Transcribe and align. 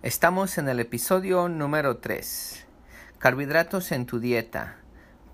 Estamos 0.00 0.58
en 0.58 0.68
el 0.68 0.78
episodio 0.78 1.48
número 1.48 1.96
3. 1.96 2.66
Carbohidratos 3.18 3.90
en 3.90 4.06
tu 4.06 4.20
dieta. 4.20 4.76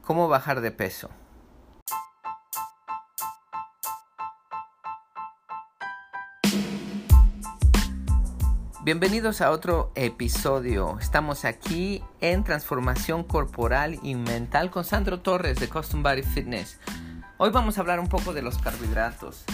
¿Cómo 0.01 0.27
bajar 0.27 0.63
de 0.63 0.71
peso? 0.71 1.11
Bienvenidos 8.83 9.43
a 9.43 9.51
otro 9.51 9.93
episodio. 9.97 10.99
Estamos 10.99 11.45
aquí 11.45 12.03
en 12.23 12.43
transformación 12.43 13.23
corporal 13.23 13.99
y 14.03 14.15
mental 14.15 14.71
con 14.71 14.85
Sandro 14.85 15.21
Torres 15.21 15.61
de 15.61 15.69
Custom 15.69 16.03
Body 16.03 16.23
Fitness. 16.23 16.81
Hoy 17.37 17.51
vamos 17.51 17.77
a 17.77 17.83
hablar 17.83 18.01
un 18.01 18.09
poco 18.09 18.33
de 18.33 18.41
los 18.41 18.57
carbohidratos. 18.57 19.45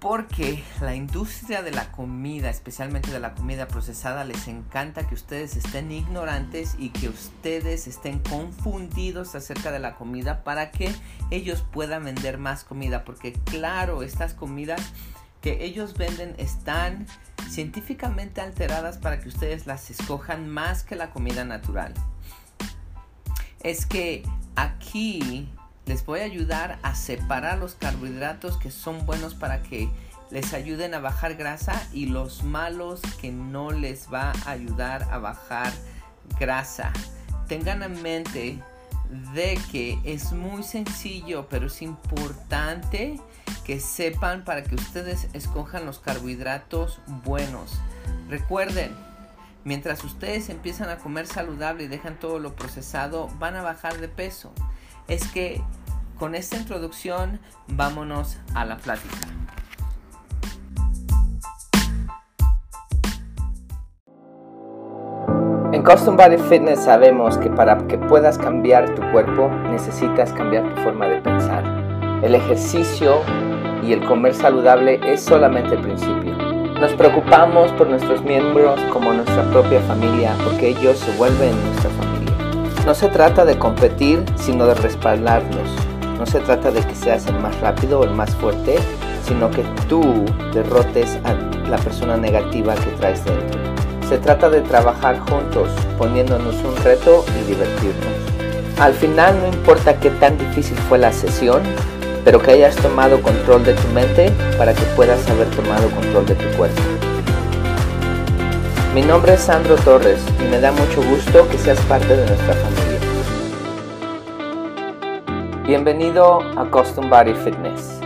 Porque 0.00 0.62
la 0.80 0.94
industria 0.94 1.62
de 1.62 1.72
la 1.72 1.90
comida, 1.90 2.50
especialmente 2.50 3.10
de 3.10 3.18
la 3.18 3.34
comida 3.34 3.66
procesada, 3.66 4.22
les 4.22 4.46
encanta 4.46 5.08
que 5.08 5.16
ustedes 5.16 5.56
estén 5.56 5.90
ignorantes 5.90 6.76
y 6.78 6.90
que 6.90 7.08
ustedes 7.08 7.88
estén 7.88 8.20
confundidos 8.20 9.34
acerca 9.34 9.72
de 9.72 9.80
la 9.80 9.96
comida 9.96 10.44
para 10.44 10.70
que 10.70 10.94
ellos 11.32 11.64
puedan 11.72 12.04
vender 12.04 12.38
más 12.38 12.62
comida. 12.62 13.04
Porque 13.04 13.32
claro, 13.32 14.04
estas 14.04 14.34
comidas 14.34 14.80
que 15.40 15.64
ellos 15.64 15.94
venden 15.94 16.34
están 16.38 17.06
científicamente 17.50 18.40
alteradas 18.40 18.98
para 18.98 19.20
que 19.20 19.28
ustedes 19.28 19.66
las 19.66 19.90
escojan 19.90 20.48
más 20.48 20.84
que 20.84 20.94
la 20.94 21.10
comida 21.10 21.44
natural. 21.44 21.92
Es 23.64 23.84
que 23.84 24.22
aquí 24.54 25.48
les 25.88 26.04
voy 26.04 26.20
a 26.20 26.24
ayudar 26.24 26.78
a 26.82 26.94
separar 26.94 27.58
los 27.58 27.74
carbohidratos 27.74 28.58
que 28.58 28.70
son 28.70 29.06
buenos 29.06 29.34
para 29.34 29.62
que 29.62 29.88
les 30.30 30.52
ayuden 30.52 30.92
a 30.92 31.00
bajar 31.00 31.34
grasa 31.34 31.82
y 31.94 32.06
los 32.06 32.44
malos 32.44 33.00
que 33.18 33.32
no 33.32 33.70
les 33.70 34.12
va 34.12 34.32
a 34.44 34.50
ayudar 34.50 35.08
a 35.10 35.16
bajar 35.16 35.72
grasa. 36.38 36.92
Tengan 37.48 37.82
en 37.82 38.02
mente 38.02 38.62
de 39.32 39.58
que 39.72 39.98
es 40.04 40.32
muy 40.32 40.62
sencillo, 40.62 41.48
pero 41.48 41.68
es 41.68 41.80
importante 41.80 43.18
que 43.64 43.80
sepan 43.80 44.44
para 44.44 44.64
que 44.64 44.74
ustedes 44.74 45.28
escojan 45.32 45.86
los 45.86 46.00
carbohidratos 46.00 47.00
buenos. 47.24 47.80
Recuerden, 48.28 48.94
mientras 49.64 50.04
ustedes 50.04 50.50
empiezan 50.50 50.90
a 50.90 50.98
comer 50.98 51.26
saludable 51.26 51.84
y 51.84 51.88
dejan 51.88 52.20
todo 52.20 52.38
lo 52.38 52.54
procesado, 52.54 53.28
van 53.38 53.56
a 53.56 53.62
bajar 53.62 53.98
de 53.98 54.08
peso. 54.08 54.52
Es 55.06 55.26
que 55.28 55.62
con 56.18 56.34
esta 56.34 56.56
introducción 56.56 57.38
vámonos 57.68 58.38
a 58.54 58.64
la 58.64 58.76
plática. 58.76 59.16
En 65.72 65.82
Custom 65.84 66.16
Body 66.16 66.38
Fitness 66.48 66.84
sabemos 66.84 67.38
que 67.38 67.50
para 67.50 67.78
que 67.86 67.98
puedas 67.98 68.36
cambiar 68.36 68.94
tu 68.94 69.02
cuerpo 69.12 69.48
necesitas 69.70 70.32
cambiar 70.32 70.74
tu 70.74 70.82
forma 70.82 71.06
de 71.06 71.20
pensar. 71.20 71.62
El 72.22 72.34
ejercicio 72.34 73.20
y 73.82 73.92
el 73.92 74.04
comer 74.04 74.34
saludable 74.34 74.98
es 75.04 75.22
solamente 75.22 75.74
el 75.74 75.82
principio. 75.82 76.36
Nos 76.80 76.92
preocupamos 76.94 77.70
por 77.72 77.88
nuestros 77.88 78.22
miembros 78.22 78.80
como 78.92 79.12
nuestra 79.12 79.42
propia 79.50 79.80
familia 79.82 80.34
porque 80.42 80.68
ellos 80.68 80.98
se 80.98 81.16
vuelven 81.16 81.54
nuestra 81.66 81.90
familia. 81.90 82.34
No 82.86 82.94
se 82.94 83.08
trata 83.08 83.44
de 83.44 83.58
competir, 83.58 84.24
sino 84.36 84.66
de 84.66 84.74
respaldarlos. 84.74 85.87
No 86.18 86.26
se 86.26 86.40
trata 86.40 86.72
de 86.72 86.80
que 86.80 86.96
seas 86.96 87.26
el 87.26 87.38
más 87.38 87.58
rápido 87.60 88.00
o 88.00 88.04
el 88.04 88.10
más 88.10 88.34
fuerte, 88.34 88.76
sino 89.24 89.50
que 89.50 89.62
tú 89.88 90.24
derrotes 90.52 91.16
a 91.24 91.34
la 91.68 91.76
persona 91.76 92.16
negativa 92.16 92.74
que 92.74 92.90
traes 92.98 93.24
dentro. 93.24 93.60
Se 94.08 94.18
trata 94.18 94.50
de 94.50 94.62
trabajar 94.62 95.20
juntos, 95.20 95.68
poniéndonos 95.96 96.56
un 96.64 96.76
reto 96.82 97.24
y 97.40 97.46
divertirnos. 97.46 98.18
Al 98.80 98.94
final 98.94 99.38
no 99.40 99.48
importa 99.48 100.00
qué 100.00 100.10
tan 100.10 100.36
difícil 100.38 100.76
fue 100.88 100.98
la 100.98 101.12
sesión, 101.12 101.62
pero 102.24 102.40
que 102.42 102.50
hayas 102.50 102.74
tomado 102.76 103.22
control 103.22 103.64
de 103.64 103.74
tu 103.74 103.88
mente 103.88 104.32
para 104.56 104.74
que 104.74 104.82
puedas 104.96 105.28
haber 105.30 105.48
tomado 105.50 105.88
control 105.90 106.26
de 106.26 106.34
tu 106.34 106.56
cuerpo. 106.56 106.82
Mi 108.92 109.02
nombre 109.02 109.34
es 109.34 109.40
Sandro 109.40 109.76
Torres 109.76 110.20
y 110.40 110.50
me 110.50 110.58
da 110.60 110.72
mucho 110.72 111.00
gusto 111.02 111.48
que 111.48 111.58
seas 111.58 111.78
parte 111.82 112.08
de 112.08 112.26
nuestra 112.26 112.54
familia. 112.54 112.87
Bienvenido 115.68 116.40
a 116.58 116.70
Custom 116.70 117.10
Body 117.10 117.34
Fitness. 117.34 118.00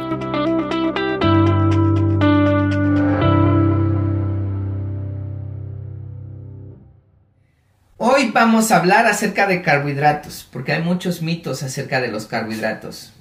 Hoy 7.99 8.33
vamos 8.33 8.73
a 8.73 8.79
hablar 8.79 9.07
acerca 9.07 9.47
de 9.47 9.63
carbohidratos, 9.63 10.45
porque 10.53 10.73
hay 10.73 10.83
muchos 10.83 11.23
mitos 11.23 11.63
acerca 11.63 12.01
de 12.01 12.09
los 12.09 12.27
carbohidratos. 12.27 13.13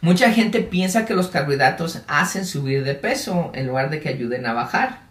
Mucha 0.00 0.32
gente 0.32 0.58
piensa 0.58 1.06
que 1.06 1.14
los 1.14 1.28
carbohidratos 1.28 2.02
hacen 2.08 2.46
subir 2.46 2.82
de 2.82 2.96
peso 2.96 3.52
en 3.54 3.68
lugar 3.68 3.90
de 3.90 4.00
que 4.00 4.08
ayuden 4.08 4.46
a 4.46 4.54
bajar. 4.54 5.02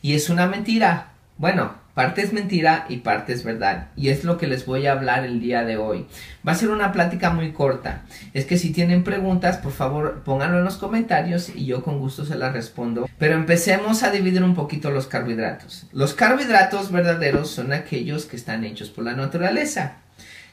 Y 0.00 0.14
es 0.14 0.30
una 0.30 0.46
mentira. 0.46 1.08
Bueno, 1.36 1.74
parte 1.96 2.20
es 2.20 2.34
mentira 2.34 2.84
y 2.90 2.98
parte 2.98 3.32
es 3.32 3.42
verdad. 3.42 3.88
Y 3.96 4.10
es 4.10 4.22
lo 4.22 4.36
que 4.36 4.46
les 4.46 4.66
voy 4.66 4.86
a 4.86 4.92
hablar 4.92 5.24
el 5.24 5.40
día 5.40 5.64
de 5.64 5.78
hoy. 5.78 6.06
Va 6.46 6.52
a 6.52 6.54
ser 6.54 6.68
una 6.68 6.92
plática 6.92 7.30
muy 7.30 7.52
corta. 7.52 8.02
Es 8.34 8.44
que 8.44 8.58
si 8.58 8.70
tienen 8.70 9.02
preguntas, 9.02 9.56
por 9.56 9.72
favor 9.72 10.22
pónganlo 10.22 10.58
en 10.58 10.64
los 10.64 10.76
comentarios 10.76 11.48
y 11.48 11.64
yo 11.64 11.82
con 11.82 11.98
gusto 11.98 12.26
se 12.26 12.34
las 12.34 12.52
respondo. 12.52 13.08
Pero 13.18 13.34
empecemos 13.34 14.02
a 14.02 14.10
dividir 14.10 14.44
un 14.44 14.54
poquito 14.54 14.90
los 14.90 15.06
carbohidratos. 15.06 15.86
Los 15.90 16.12
carbohidratos 16.12 16.92
verdaderos 16.92 17.48
son 17.48 17.72
aquellos 17.72 18.26
que 18.26 18.36
están 18.36 18.64
hechos 18.64 18.90
por 18.90 19.02
la 19.02 19.14
naturaleza. 19.14 19.94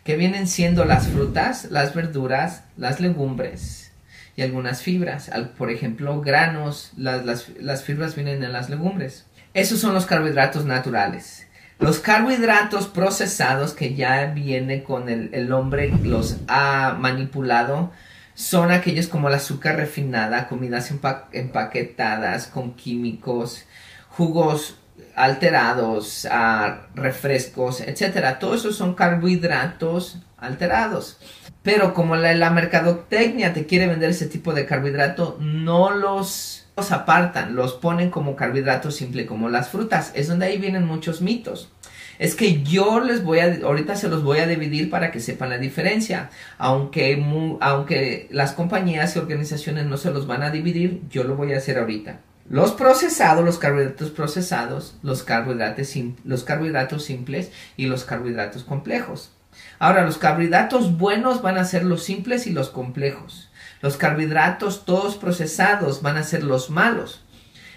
Que 0.05 0.15
vienen 0.15 0.47
siendo 0.47 0.85
las 0.85 1.09
frutas, 1.09 1.67
las 1.71 1.93
verduras, 1.93 2.63
las 2.77 3.01
legumbres 3.01 3.91
y 4.37 4.43
algunas 4.43 4.81
fibras. 4.81 5.29
Por 5.57 5.71
ejemplo, 5.71 6.21
granos, 6.21 6.93
las, 6.95 7.25
las, 7.25 7.49
las 7.59 7.83
fibras 7.83 8.15
vienen 8.15 8.41
en 8.45 8.53
las 8.53 8.69
legumbres. 8.69 9.25
Esos 9.53 9.79
son 9.79 9.93
los 9.93 10.07
carbohidratos 10.07 10.65
naturales. 10.65 11.47
Los 11.79 11.99
carbohidratos 11.99 12.87
procesados 12.87 13.73
que 13.73 13.93
ya 13.93 14.25
viene 14.25 14.83
con 14.83 15.09
el, 15.09 15.51
hombre 15.51 15.93
los 16.03 16.37
ha 16.47 16.95
manipulado 16.97 17.91
son 18.33 18.71
aquellos 18.71 19.07
como 19.07 19.27
el 19.27 19.35
azúcar 19.35 19.75
refinada, 19.75 20.47
comidas 20.47 20.91
empaquetadas 21.33 22.47
con 22.47 22.73
químicos, 22.73 23.65
jugos 24.09 24.79
alterados, 25.15 26.27
ah, 26.31 26.87
refrescos, 26.95 27.81
etc. 27.81 28.39
Todos 28.39 28.61
esos 28.61 28.75
son 28.75 28.95
carbohidratos 28.95 30.19
alterados. 30.37 31.19
Pero 31.61 31.93
como 31.93 32.15
la, 32.15 32.33
la 32.33 32.49
mercadotecnia 32.49 33.53
te 33.53 33.67
quiere 33.67 33.87
vender 33.87 34.09
ese 34.09 34.25
tipo 34.25 34.53
de 34.53 34.65
carbohidrato, 34.65 35.37
no 35.39 35.91
los 35.91 36.62
los 36.75 36.91
apartan, 36.91 37.55
los 37.55 37.73
ponen 37.73 38.09
como 38.09 38.35
carbohidratos 38.35 38.95
simple, 38.95 39.25
como 39.25 39.49
las 39.49 39.69
frutas. 39.69 40.11
Es 40.15 40.27
donde 40.27 40.47
ahí 40.47 40.57
vienen 40.57 40.85
muchos 40.85 41.21
mitos. 41.21 41.71
Es 42.19 42.35
que 42.35 42.63
yo 42.63 42.99
les 42.99 43.23
voy 43.23 43.39
a, 43.39 43.59
ahorita 43.63 43.95
se 43.95 44.07
los 44.07 44.23
voy 44.23 44.39
a 44.39 44.47
dividir 44.47 44.89
para 44.89 45.11
que 45.11 45.19
sepan 45.19 45.49
la 45.49 45.57
diferencia. 45.57 46.29
Aunque, 46.57 47.23
aunque 47.59 48.27
las 48.31 48.53
compañías 48.53 49.15
y 49.15 49.19
organizaciones 49.19 49.85
no 49.85 49.97
se 49.97 50.11
los 50.11 50.27
van 50.27 50.43
a 50.43 50.51
dividir, 50.51 51.01
yo 51.09 51.23
lo 51.23 51.35
voy 51.35 51.53
a 51.53 51.57
hacer 51.57 51.77
ahorita. 51.77 52.19
Los 52.49 52.73
procesados, 52.73 53.43
los 53.43 53.57
carbohidratos 53.57 54.09
procesados, 54.11 54.97
los 55.01 55.23
carbohidratos, 55.23 55.95
los 56.25 56.43
carbohidratos 56.43 57.05
simples 57.05 57.51
y 57.77 57.85
los 57.85 58.03
carbohidratos 58.03 58.63
complejos. 58.63 59.31
Ahora, 59.79 60.05
los 60.05 60.17
carbohidratos 60.17 60.97
buenos 60.97 61.41
van 61.41 61.57
a 61.57 61.65
ser 61.65 61.83
los 61.83 62.03
simples 62.03 62.47
y 62.47 62.51
los 62.51 62.69
complejos. 62.69 63.49
Los 63.83 63.97
carbohidratos 63.97 64.85
todos 64.85 65.17
procesados 65.17 66.01
van 66.01 66.15
a 66.15 66.23
ser 66.23 66.45
los 66.45 66.69
malos. 66.69 67.21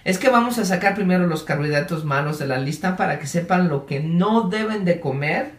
Es 0.04 0.20
que 0.20 0.28
vamos 0.28 0.56
a 0.56 0.64
sacar 0.64 0.94
primero 0.94 1.26
los 1.26 1.42
carbohidratos 1.42 2.04
malos 2.04 2.38
de 2.38 2.46
la 2.46 2.58
lista 2.58 2.96
para 2.96 3.18
que 3.18 3.26
sepan 3.26 3.68
lo 3.68 3.86
que 3.86 3.98
no 3.98 4.48
deben 4.48 4.84
de 4.84 5.00
comer 5.00 5.54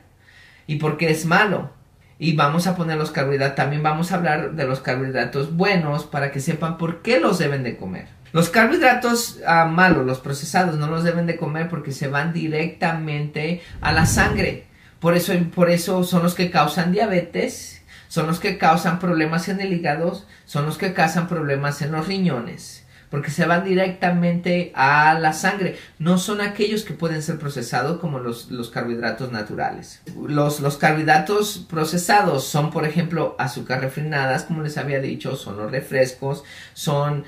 y 0.65 0.77
por 0.77 0.95
qué 0.95 1.09
es 1.09 1.25
malo. 1.25 1.71
Y 2.17 2.37
vamos 2.37 2.65
a 2.65 2.77
poner 2.77 2.95
los 2.95 3.11
carbohidratos, 3.11 3.57
también 3.57 3.83
vamos 3.83 4.13
a 4.13 4.15
hablar 4.15 4.53
de 4.53 4.65
los 4.65 4.79
carbohidratos 4.79 5.53
buenos 5.53 6.05
para 6.05 6.31
que 6.31 6.39
sepan 6.39 6.77
por 6.77 7.01
qué 7.01 7.19
los 7.19 7.39
deben 7.39 7.63
de 7.63 7.75
comer. 7.75 8.07
Los 8.31 8.47
carbohidratos 8.47 9.41
ah, 9.45 9.65
malos, 9.65 10.05
los 10.05 10.19
procesados, 10.19 10.77
no 10.77 10.87
los 10.87 11.03
deben 11.03 11.25
de 11.27 11.35
comer 11.35 11.67
porque 11.67 11.91
se 11.91 12.07
van 12.07 12.31
directamente 12.31 13.61
a 13.81 13.91
la 13.91 14.05
sangre. 14.05 14.63
Por 15.01 15.13
eso, 15.13 15.33
por 15.53 15.69
eso 15.69 16.05
son 16.05 16.23
los 16.23 16.35
que 16.35 16.51
causan 16.51 16.93
diabetes 16.93 17.76
son 18.07 18.27
los 18.27 18.39
que 18.39 18.57
causan 18.57 18.99
problemas 18.99 19.47
en 19.49 19.59
el 19.61 19.73
hígado, 19.73 20.21
son 20.45 20.65
los 20.65 20.77
que 20.77 20.93
causan 20.93 21.27
problemas 21.27 21.81
en 21.81 21.91
los 21.91 22.07
riñones, 22.07 22.85
porque 23.09 23.31
se 23.31 23.45
van 23.45 23.63
directamente 23.63 24.71
a 24.75 25.17
la 25.19 25.33
sangre. 25.33 25.77
No 25.99 26.17
son 26.17 26.41
aquellos 26.41 26.83
que 26.83 26.93
pueden 26.93 27.21
ser 27.21 27.37
procesados 27.39 27.99
como 27.99 28.19
los, 28.19 28.47
carbohidratos 28.71 29.31
naturales. 29.31 30.01
Los, 30.27 30.59
los, 30.59 30.77
carbohidratos 30.77 31.65
procesados 31.69 32.45
son, 32.45 32.71
por 32.71 32.85
ejemplo, 32.85 33.35
azúcar 33.39 33.81
refinadas, 33.81 34.43
como 34.43 34.61
les 34.61 34.77
había 34.77 34.99
dicho, 34.99 35.35
son 35.35 35.57
los 35.57 35.71
refrescos, 35.71 36.43
son 36.73 37.23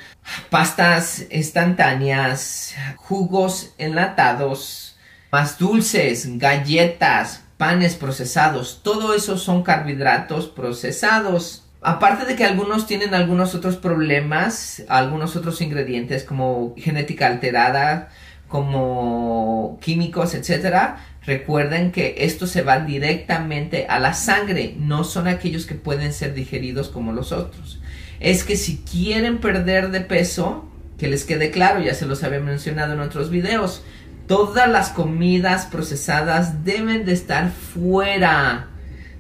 pastas 0.49 1.25
instantáneas, 1.31 2.75
jugos 2.97 3.73
enlatados, 3.77 4.97
más 5.31 5.59
dulces, 5.59 6.37
galletas, 6.37 7.43
panes 7.59 7.95
procesados, 7.95 8.79
todo 8.83 9.13
eso 9.13 9.37
son 9.37 9.63
carbohidratos 9.63 10.47
procesados. 10.47 11.65
Aparte 11.81 12.23
de 12.23 12.37
que 12.37 12.45
algunos 12.45 12.87
tienen 12.87 13.13
algunos 13.13 13.53
otros 13.53 13.75
problemas, 13.75 14.81
algunos 14.87 15.35
otros 15.35 15.59
ingredientes 15.59 16.23
como 16.23 16.73
genética 16.77 17.27
alterada, 17.27 18.11
como 18.47 19.77
químicos, 19.81 20.35
etcétera, 20.35 21.05
recuerden 21.25 21.91
que 21.91 22.15
esto 22.19 22.47
se 22.47 22.61
va 22.61 22.79
directamente 22.79 23.87
a 23.89 23.99
la 23.99 24.13
sangre, 24.13 24.75
no 24.79 25.03
son 25.03 25.27
aquellos 25.27 25.65
que 25.65 25.75
pueden 25.75 26.13
ser 26.13 26.33
digeridos 26.33 26.87
como 26.87 27.11
los 27.11 27.33
otros. 27.33 27.81
Es 28.21 28.45
que 28.45 28.55
si 28.55 28.77
quieren 28.89 29.39
perder 29.39 29.91
de 29.91 29.99
peso, 29.99 30.65
que 30.97 31.09
les 31.09 31.25
quede 31.25 31.51
claro, 31.51 31.81
ya 31.81 31.93
se 31.93 32.05
los 32.05 32.23
había 32.23 32.39
mencionado 32.39 32.93
en 32.93 33.01
otros 33.01 33.29
videos, 33.29 33.83
Todas 34.29 34.69
las 34.69 34.89
comidas 34.89 35.65
procesadas 35.65 36.63
deben 36.63 37.03
de 37.03 37.13
estar 37.13 37.49
fuera 37.49 38.67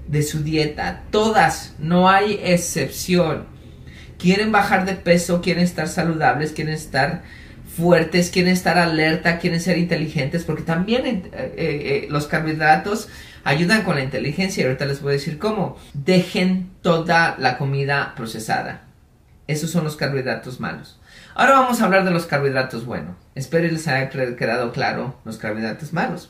de 0.07 0.21
su 0.21 0.43
dieta. 0.43 1.01
Todas, 1.09 1.73
no 1.79 2.07
hay 2.07 2.39
excepción. 2.43 3.47
Quieren 4.19 4.51
bajar 4.51 4.85
de 4.85 4.93
peso, 4.93 5.41
quieren 5.41 5.63
estar 5.63 5.87
saludables, 5.87 6.51
quieren 6.51 6.75
estar 6.75 7.23
fuertes, 7.75 8.29
quieren 8.29 8.53
estar 8.53 8.77
alerta, 8.77 9.39
quieren 9.39 9.59
ser 9.59 9.79
inteligentes, 9.79 10.43
porque 10.43 10.61
también 10.61 11.07
eh, 11.07 11.23
eh, 11.33 11.53
eh, 11.57 12.07
los 12.11 12.27
carbohidratos 12.27 13.09
ayudan 13.43 13.81
con 13.81 13.95
la 13.95 14.03
inteligencia 14.03 14.61
y 14.61 14.65
ahorita 14.67 14.85
les 14.85 15.01
voy 15.01 15.13
a 15.13 15.13
decir 15.13 15.39
cómo. 15.39 15.75
Dejen 15.95 16.69
toda 16.83 17.35
la 17.39 17.57
comida 17.57 18.13
procesada. 18.15 18.83
Esos 19.47 19.71
son 19.71 19.85
los 19.85 19.95
carbohidratos 19.95 20.59
malos. 20.59 20.98
Ahora 21.39 21.61
vamos 21.61 21.79
a 21.79 21.85
hablar 21.85 22.03
de 22.03 22.11
los 22.11 22.25
carbohidratos 22.25 22.85
buenos. 22.85 23.15
Espero 23.33 23.65
les 23.71 23.87
haya 23.87 24.09
quedado 24.09 24.73
claro 24.73 25.15
los 25.23 25.37
carbohidratos 25.37 25.93
malos. 25.93 26.29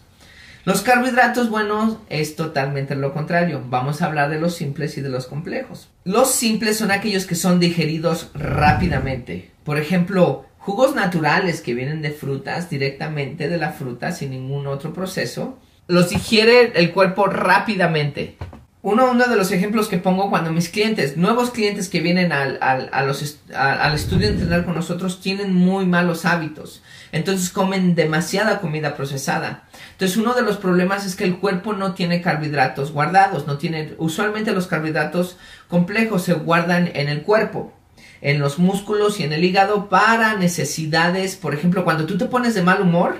Los 0.65 0.83
carbohidratos 0.83 1.50
buenos 1.50 1.97
es 2.09 2.35
totalmente 2.35 2.94
lo 2.94 3.11
contrario. 3.11 3.63
Vamos 3.67 4.03
a 4.03 4.06
hablar 4.06 4.29
de 4.29 4.39
los 4.39 4.53
simples 4.53 5.00
y 5.00 5.01
de 5.01 5.09
los 5.09 5.25
complejos. 5.25 5.89
Los 6.03 6.29
simples 6.29 6.77
son 6.77 6.91
aquellos 6.91 7.25
que 7.25 7.33
son 7.33 7.59
digeridos 7.59 8.29
rápidamente. 8.35 9.50
Por 9.63 9.79
ejemplo, 9.79 10.45
jugos 10.59 10.94
naturales 10.94 11.61
que 11.61 11.73
vienen 11.73 12.03
de 12.03 12.11
frutas 12.11 12.69
directamente 12.69 13.50
de 13.50 13.57
la 13.57 13.71
fruta 13.71 14.11
sin 14.11 14.29
ningún 14.29 14.67
otro 14.67 14.94
proceso. 14.94 15.57
Los 15.88 16.11
digiere 16.11 16.73
el 16.75 16.91
cuerpo 16.91 17.25
rápidamente. 17.25 18.38
Uno, 18.81 19.11
uno 19.11 19.27
de 19.27 19.35
los 19.35 19.51
ejemplos 19.51 19.89
que 19.89 19.97
pongo 19.97 20.29
cuando 20.29 20.53
mis 20.53 20.69
clientes, 20.69 21.17
nuevos 21.17 21.51
clientes 21.51 21.89
que 21.89 21.99
vienen 21.99 22.31
al, 22.31 22.57
al, 22.61 22.89
al 22.93 23.93
estudio 23.93 24.27
de 24.27 24.33
entrenar 24.33 24.63
con 24.63 24.75
nosotros, 24.75 25.19
tienen 25.19 25.53
muy 25.53 25.85
malos 25.85 26.23
hábitos. 26.23 26.81
Entonces 27.11 27.49
comen 27.49 27.93
demasiada 27.93 28.61
comida 28.61 28.95
procesada. 28.95 29.67
Entonces 29.91 30.15
uno 30.15 30.33
de 30.33 30.43
los 30.43 30.55
problemas 30.55 31.05
es 31.05 31.17
que 31.17 31.25
el 31.25 31.39
cuerpo 31.39 31.73
no 31.73 31.93
tiene 31.93 32.21
carbohidratos 32.21 32.93
guardados, 32.93 33.47
no 33.47 33.57
tiene, 33.57 33.95
usualmente 33.97 34.53
los 34.53 34.67
carbohidratos 34.67 35.37
complejos 35.67 36.23
se 36.23 36.33
guardan 36.33 36.89
en 36.93 37.09
el 37.09 37.23
cuerpo 37.23 37.73
en 38.21 38.39
los 38.39 38.59
músculos 38.59 39.19
y 39.19 39.23
en 39.23 39.33
el 39.33 39.43
hígado 39.43 39.89
para 39.89 40.35
necesidades, 40.35 41.35
por 41.35 41.53
ejemplo, 41.53 41.83
cuando 41.83 42.05
tú 42.05 42.17
te 42.17 42.25
pones 42.25 42.53
de 42.53 42.61
mal 42.61 42.81
humor, 42.81 43.17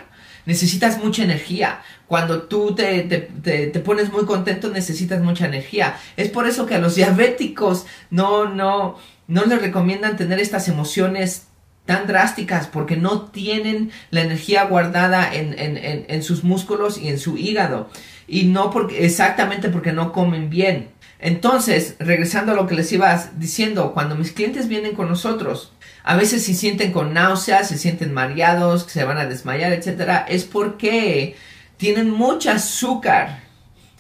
necesitas 0.50 0.98
mucha 0.98 1.24
energía. 1.24 1.82
Cuando 2.08 2.42
tú 2.42 2.74
te, 2.74 3.04
te, 3.04 3.80
pones 3.82 4.12
muy 4.12 4.26
contento, 4.26 4.72
necesitas 4.72 5.22
mucha 5.22 5.46
energía. 5.46 5.96
Es 6.18 6.30
por 6.30 6.48
eso 6.48 6.66
que 6.66 6.74
a 6.74 6.80
los 6.80 6.96
diabéticos 6.96 7.86
no, 8.10 8.50
no, 8.50 8.98
no 9.28 9.46
les 9.46 9.62
recomiendan 9.62 10.18
tener 10.18 10.40
estas 10.40 10.68
emociones 10.68 11.46
tan 11.86 12.08
drásticas 12.08 12.66
porque 12.66 12.98
no 12.98 13.28
tienen 13.28 13.92
la 14.10 14.22
energía 14.22 14.64
guardada 14.64 15.32
en, 15.32 15.54
en, 15.60 15.78
en, 15.78 16.06
en 16.08 16.24
sus 16.24 16.44
músculos 16.44 16.98
y 16.98 17.10
en 17.10 17.20
su 17.20 17.38
hígado. 17.38 17.92
Y 18.30 18.46
no 18.46 18.70
porque, 18.70 19.06
exactamente 19.06 19.70
porque 19.70 19.92
no 19.92 20.14
comen 20.14 20.50
bien. 20.50 20.90
Entonces, 21.20 21.96
regresando 22.00 22.54
a 22.54 22.56
lo 22.56 22.66
que 22.68 22.76
les 22.76 22.92
iba 22.94 23.30
diciendo, 23.38 23.94
cuando 23.94 24.16
mis 24.16 24.32
clientes 24.32 24.70
vienen 24.70 24.96
con 24.96 25.10
nosotros, 25.10 25.74
a 26.04 26.16
veces 26.16 26.46
se 26.46 26.54
sienten 26.54 26.94
con 26.94 27.14
náuseas, 27.14 27.68
se 27.68 27.78
sienten 27.78 28.14
mareados, 28.14 28.84
se 28.84 29.04
van 29.04 29.18
a 29.18 29.26
desmayar, 29.26 29.74
etcétera, 29.74 30.26
es 30.30 30.46
porque 30.46 31.36
tienen 31.78 32.10
mucho 32.10 32.52
azúcar 32.52 33.42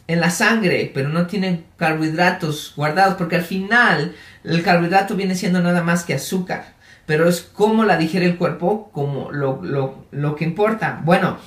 en 0.07 0.21
la 0.21 0.29
sangre, 0.29 0.89
pero 0.93 1.09
no 1.09 1.27
tienen 1.27 1.65
carbohidratos 1.75 2.73
guardados, 2.75 3.15
porque 3.15 3.35
al 3.35 3.43
final 3.43 4.15
el 4.43 4.63
carbohidrato 4.63 5.15
viene 5.15 5.35
siendo 5.35 5.61
nada 5.61 5.83
más 5.83 6.03
que 6.03 6.13
azúcar, 6.13 6.73
pero 7.05 7.27
es 7.27 7.41
cómo 7.41 7.83
la 7.83 7.97
digiere 7.97 8.25
el 8.25 8.37
cuerpo 8.37 8.89
como 8.91 9.31
lo, 9.31 9.61
lo, 9.61 10.05
lo 10.11 10.35
que 10.35 10.45
importa. 10.45 11.01
Bueno, 11.03 11.37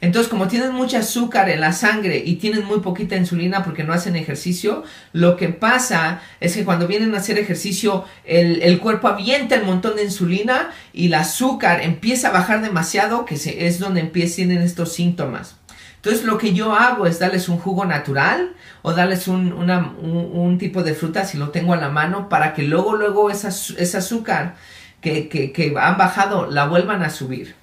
entonces, 0.00 0.30
como 0.30 0.48
tienen 0.48 0.72
mucho 0.72 0.96
azúcar 0.96 1.50
en 1.50 1.60
la 1.60 1.72
sangre 1.72 2.22
y 2.24 2.36
tienen 2.36 2.64
muy 2.64 2.80
poquita 2.80 3.16
insulina 3.16 3.62
porque 3.62 3.84
no 3.84 3.92
hacen 3.92 4.16
ejercicio, 4.16 4.82
lo 5.12 5.36
que 5.36 5.50
pasa 5.50 6.22
es 6.40 6.54
que 6.54 6.64
cuando 6.64 6.86
vienen 6.86 7.14
a 7.14 7.18
hacer 7.18 7.38
ejercicio, 7.38 8.04
el, 8.24 8.78
cuerpo 8.80 9.08
avienta 9.08 9.56
el 9.56 9.64
montón 9.64 9.96
de 9.96 10.04
insulina 10.04 10.70
y 10.94 11.08
el 11.08 11.14
azúcar 11.14 11.82
empieza 11.82 12.28
a 12.28 12.32
bajar 12.32 12.62
demasiado, 12.62 13.26
que 13.26 13.34
es 13.34 13.78
donde 13.78 14.00
empiezan 14.00 14.52
estos 14.52 14.94
síntomas. 14.94 15.56
Entonces, 15.96 16.24
lo 16.24 16.38
que 16.38 16.54
yo 16.54 16.74
hago 16.74 17.06
es 17.06 17.18
darles 17.18 17.50
un 17.50 17.58
jugo 17.58 17.84
natural 17.84 18.54
o 18.80 18.94
darles 18.94 19.28
un, 19.28 20.56
tipo 20.58 20.82
de 20.82 20.94
fruta 20.94 21.26
si 21.26 21.36
lo 21.36 21.50
tengo 21.50 21.74
a 21.74 21.76
la 21.76 21.90
mano 21.90 22.30
para 22.30 22.54
que 22.54 22.62
luego, 22.62 22.96
luego 22.96 23.30
ese 23.30 23.98
azúcar 23.98 24.56
que, 25.02 25.28
que 25.28 25.74
han 25.78 25.98
bajado 25.98 26.46
la 26.50 26.64
vuelvan 26.64 27.02
a 27.02 27.10
subir. 27.10 27.54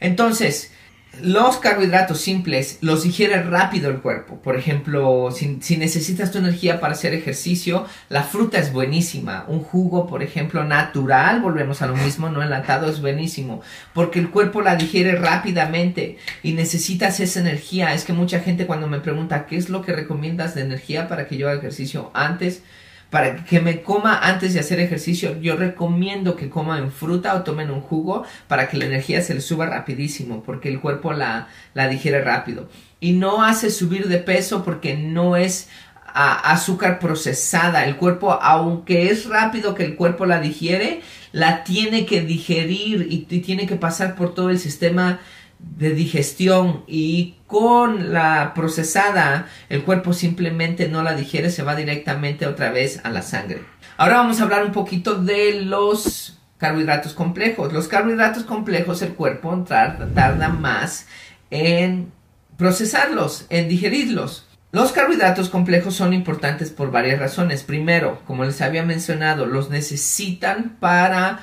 Entonces, 0.00 0.72
los 1.22 1.56
carbohidratos 1.58 2.20
simples 2.20 2.78
los 2.80 3.02
digiere 3.02 3.42
rápido 3.42 3.90
el 3.90 4.00
cuerpo. 4.00 4.36
Por 4.42 4.56
ejemplo, 4.56 5.30
si, 5.30 5.76
necesitas 5.76 6.30
tu 6.30 6.38
energía 6.38 6.80
para 6.80 6.92
hacer 6.94 7.14
ejercicio, 7.14 7.86
la 8.08 8.22
fruta 8.22 8.58
es 8.58 8.72
buenísima. 8.72 9.44
Un 9.48 9.60
jugo, 9.60 10.06
por 10.06 10.22
ejemplo, 10.22 10.64
natural, 10.64 11.40
volvemos 11.40 11.82
a 11.82 11.86
lo 11.86 11.96
mismo, 11.96 12.28
no 12.28 12.42
enlatado, 12.42 12.88
es 12.88 13.00
buenísimo. 13.00 13.62
Porque 13.94 14.18
el 14.18 14.30
cuerpo 14.30 14.62
la 14.62 14.76
digiere 14.76 15.16
rápidamente 15.16 16.18
y 16.42 16.52
necesitas 16.52 17.20
esa 17.20 17.40
energía. 17.40 17.94
Es 17.94 18.04
que 18.04 18.12
mucha 18.12 18.40
gente 18.40 18.66
cuando 18.66 18.86
me 18.86 19.00
pregunta 19.00 19.46
qué 19.46 19.56
es 19.56 19.68
lo 19.68 19.82
que 19.82 19.92
recomiendas 19.92 20.54
de 20.54 20.62
energía 20.62 21.08
para 21.08 21.26
que 21.26 21.36
yo 21.36 21.48
haga 21.48 21.58
ejercicio 21.58 22.10
antes, 22.14 22.62
para 23.10 23.44
que 23.44 23.60
me 23.60 23.82
coma 23.82 24.18
antes 24.18 24.54
de 24.54 24.60
hacer 24.60 24.80
ejercicio, 24.80 25.40
yo 25.40 25.56
recomiendo 25.56 26.36
que 26.36 26.50
coman 26.50 26.90
fruta 26.90 27.34
o 27.34 27.42
tomen 27.42 27.70
un 27.70 27.80
jugo 27.80 28.24
para 28.48 28.68
que 28.68 28.76
la 28.76 28.86
energía 28.86 29.22
se 29.22 29.34
les 29.34 29.44
suba 29.44 29.66
rapidísimo, 29.66 30.42
porque 30.42 30.68
el 30.68 30.80
cuerpo 30.80 31.12
la, 31.12 31.48
la 31.74 31.88
digiere 31.88 32.22
rápido. 32.22 32.68
Y 32.98 33.12
no 33.12 33.44
hace 33.44 33.70
subir 33.70 34.08
de 34.08 34.18
peso 34.18 34.64
porque 34.64 34.96
no 34.96 35.36
es 35.36 35.68
azúcar 36.16 36.98
procesada. 36.98 37.84
El 37.84 37.96
cuerpo, 37.96 38.32
aunque 38.32 39.10
es 39.10 39.26
rápido 39.26 39.74
que 39.74 39.84
el 39.84 39.96
cuerpo 39.96 40.24
la 40.24 40.40
digiere, 40.40 41.02
la 41.32 41.62
tiene 41.62 42.06
que 42.06 42.22
digerir 42.22 43.06
y 43.10 43.18
tiene 43.40 43.66
que 43.66 43.76
pasar 43.76 44.14
por 44.14 44.34
todo 44.34 44.48
el 44.48 44.58
sistema 44.58 45.20
de 45.58 45.90
digestión 45.90 46.84
y 46.86 47.36
con 47.46 48.12
la 48.12 48.52
procesada 48.54 49.46
el 49.68 49.84
cuerpo 49.84 50.12
simplemente 50.12 50.88
no 50.88 51.02
la 51.02 51.14
digiere, 51.14 51.50
se 51.50 51.62
va 51.62 51.76
directamente 51.76 52.46
otra 52.46 52.70
vez 52.70 53.00
a 53.04 53.10
la 53.10 53.22
sangre. 53.22 53.64
Ahora 53.96 54.16
vamos 54.16 54.40
a 54.40 54.44
hablar 54.44 54.64
un 54.64 54.72
poquito 54.72 55.14
de 55.14 55.62
los 55.62 56.38
carbohidratos 56.58 57.14
complejos. 57.14 57.72
Los 57.72 57.88
carbohidratos 57.88 58.44
complejos 58.44 59.02
el 59.02 59.14
cuerpo 59.14 59.64
tarda 59.66 60.48
más 60.48 61.06
en 61.50 62.12
procesarlos, 62.56 63.46
en 63.48 63.68
digerirlos. 63.68 64.46
Los 64.72 64.92
carbohidratos 64.92 65.48
complejos 65.48 65.94
son 65.94 66.12
importantes 66.12 66.70
por 66.70 66.90
varias 66.90 67.18
razones. 67.18 67.62
Primero, 67.62 68.20
como 68.26 68.44
les 68.44 68.60
había 68.60 68.82
mencionado, 68.82 69.46
los 69.46 69.70
necesitan 69.70 70.76
para 70.80 71.40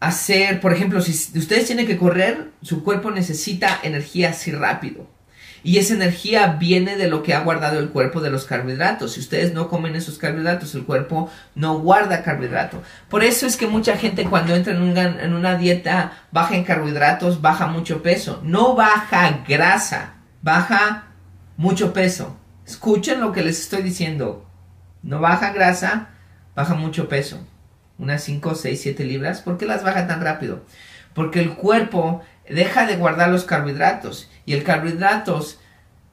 hacer, 0.00 0.60
por 0.60 0.72
ejemplo, 0.72 1.00
si 1.00 1.38
ustedes 1.38 1.66
tienen 1.66 1.86
que 1.86 1.96
correr, 1.96 2.50
su 2.62 2.84
cuerpo 2.84 3.10
necesita 3.10 3.80
energía 3.82 4.30
así 4.30 4.52
rápido. 4.52 5.08
Y 5.62 5.78
esa 5.78 5.94
energía 5.94 6.46
viene 6.60 6.96
de 6.96 7.08
lo 7.08 7.24
que 7.24 7.34
ha 7.34 7.40
guardado 7.40 7.80
el 7.80 7.88
cuerpo 7.88 8.20
de 8.20 8.30
los 8.30 8.44
carbohidratos. 8.44 9.14
Si 9.14 9.20
ustedes 9.20 9.52
no 9.52 9.68
comen 9.68 9.96
esos 9.96 10.16
carbohidratos, 10.16 10.76
el 10.76 10.84
cuerpo 10.84 11.28
no 11.56 11.80
guarda 11.80 12.22
carbohidrato. 12.22 12.84
Por 13.08 13.24
eso 13.24 13.46
es 13.46 13.56
que 13.56 13.66
mucha 13.66 13.96
gente 13.96 14.26
cuando 14.26 14.54
entra 14.54 14.74
en 14.74 14.82
una, 14.82 15.20
en 15.20 15.32
una 15.32 15.56
dieta 15.56 16.12
baja 16.30 16.54
en 16.54 16.62
carbohidratos, 16.62 17.42
baja 17.42 17.66
mucho 17.66 18.00
peso. 18.00 18.40
No 18.44 18.76
baja 18.76 19.42
grasa, 19.48 20.14
baja 20.40 21.06
mucho 21.56 21.92
peso. 21.92 22.38
Escuchen 22.64 23.20
lo 23.20 23.32
que 23.32 23.42
les 23.42 23.58
estoy 23.58 23.82
diciendo. 23.82 24.48
No 25.02 25.18
baja 25.18 25.52
grasa, 25.52 26.10
baja 26.54 26.74
mucho 26.74 27.08
peso 27.08 27.44
unas 27.98 28.22
5, 28.24 28.54
6, 28.54 28.80
7 28.80 29.04
libras. 29.04 29.40
¿Por 29.40 29.58
qué 29.58 29.66
las 29.66 29.82
baja 29.82 30.06
tan 30.06 30.20
rápido? 30.20 30.64
Porque 31.14 31.40
el 31.40 31.54
cuerpo 31.54 32.22
deja 32.48 32.86
de 32.86 32.96
guardar 32.96 33.30
los 33.30 33.44
carbohidratos 33.44 34.30
y 34.44 34.52
el 34.52 34.62
carbohidratos 34.62 35.58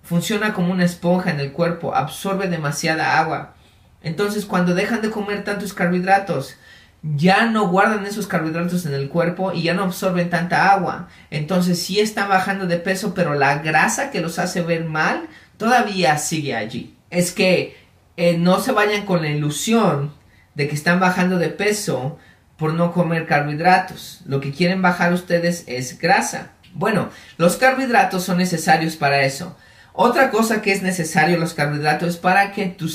funciona 0.03 0.53
como 0.53 0.71
una 0.71 0.85
esponja 0.85 1.31
en 1.31 1.39
el 1.39 1.51
cuerpo, 1.51 1.95
absorbe 1.95 2.47
demasiada 2.47 3.19
agua. 3.19 3.55
Entonces 4.01 4.45
cuando 4.45 4.75
dejan 4.75 5.01
de 5.01 5.09
comer 5.09 5.43
tantos 5.43 5.73
carbohidratos, 5.73 6.55
ya 7.01 7.45
no 7.45 7.67
guardan 7.67 8.05
esos 8.05 8.27
carbohidratos 8.27 8.85
en 8.85 8.93
el 8.93 9.09
cuerpo 9.09 9.51
y 9.51 9.63
ya 9.63 9.73
no 9.73 9.83
absorben 9.83 10.29
tanta 10.29 10.71
agua. 10.71 11.09
Entonces 11.31 11.81
sí 11.81 11.99
están 11.99 12.29
bajando 12.29 12.65
de 12.65 12.77
peso, 12.77 13.13
pero 13.13 13.33
la 13.33 13.59
grasa 13.59 14.09
que 14.09 14.21
los 14.21 14.39
hace 14.39 14.61
ver 14.61 14.85
mal 14.85 15.27
todavía 15.57 16.17
sigue 16.17 16.55
allí. 16.55 16.95
Es 17.09 17.31
que 17.31 17.77
eh, 18.15 18.37
no 18.37 18.59
se 18.59 18.71
vayan 18.71 19.05
con 19.05 19.21
la 19.21 19.29
ilusión 19.29 20.13
de 20.55 20.67
que 20.67 20.75
están 20.75 21.00
bajando 21.00 21.38
de 21.38 21.50
peso 21.50 22.17
por 22.57 22.74
no 22.74 22.91
comer 22.91 23.25
carbohidratos. 23.25 24.22
Lo 24.25 24.39
que 24.39 24.51
quieren 24.51 24.81
bajar 24.81 25.13
ustedes 25.13 25.63
es 25.67 26.00
grasa. 26.00 26.51
Bueno, 26.74 27.10
los 27.38 27.57
carbohidratos 27.57 28.24
son 28.24 28.38
necesarios 28.38 28.95
para 28.95 29.24
eso. 29.24 29.55
Otra 29.93 30.31
cosa 30.31 30.62
que 30.62 30.72
es 30.72 30.81
necesario 30.81 31.38
los 31.38 31.53
carbohidratos 31.53 32.10
es 32.10 32.17
para 32.17 32.51
que 32.51 32.67
tu, 32.67 32.89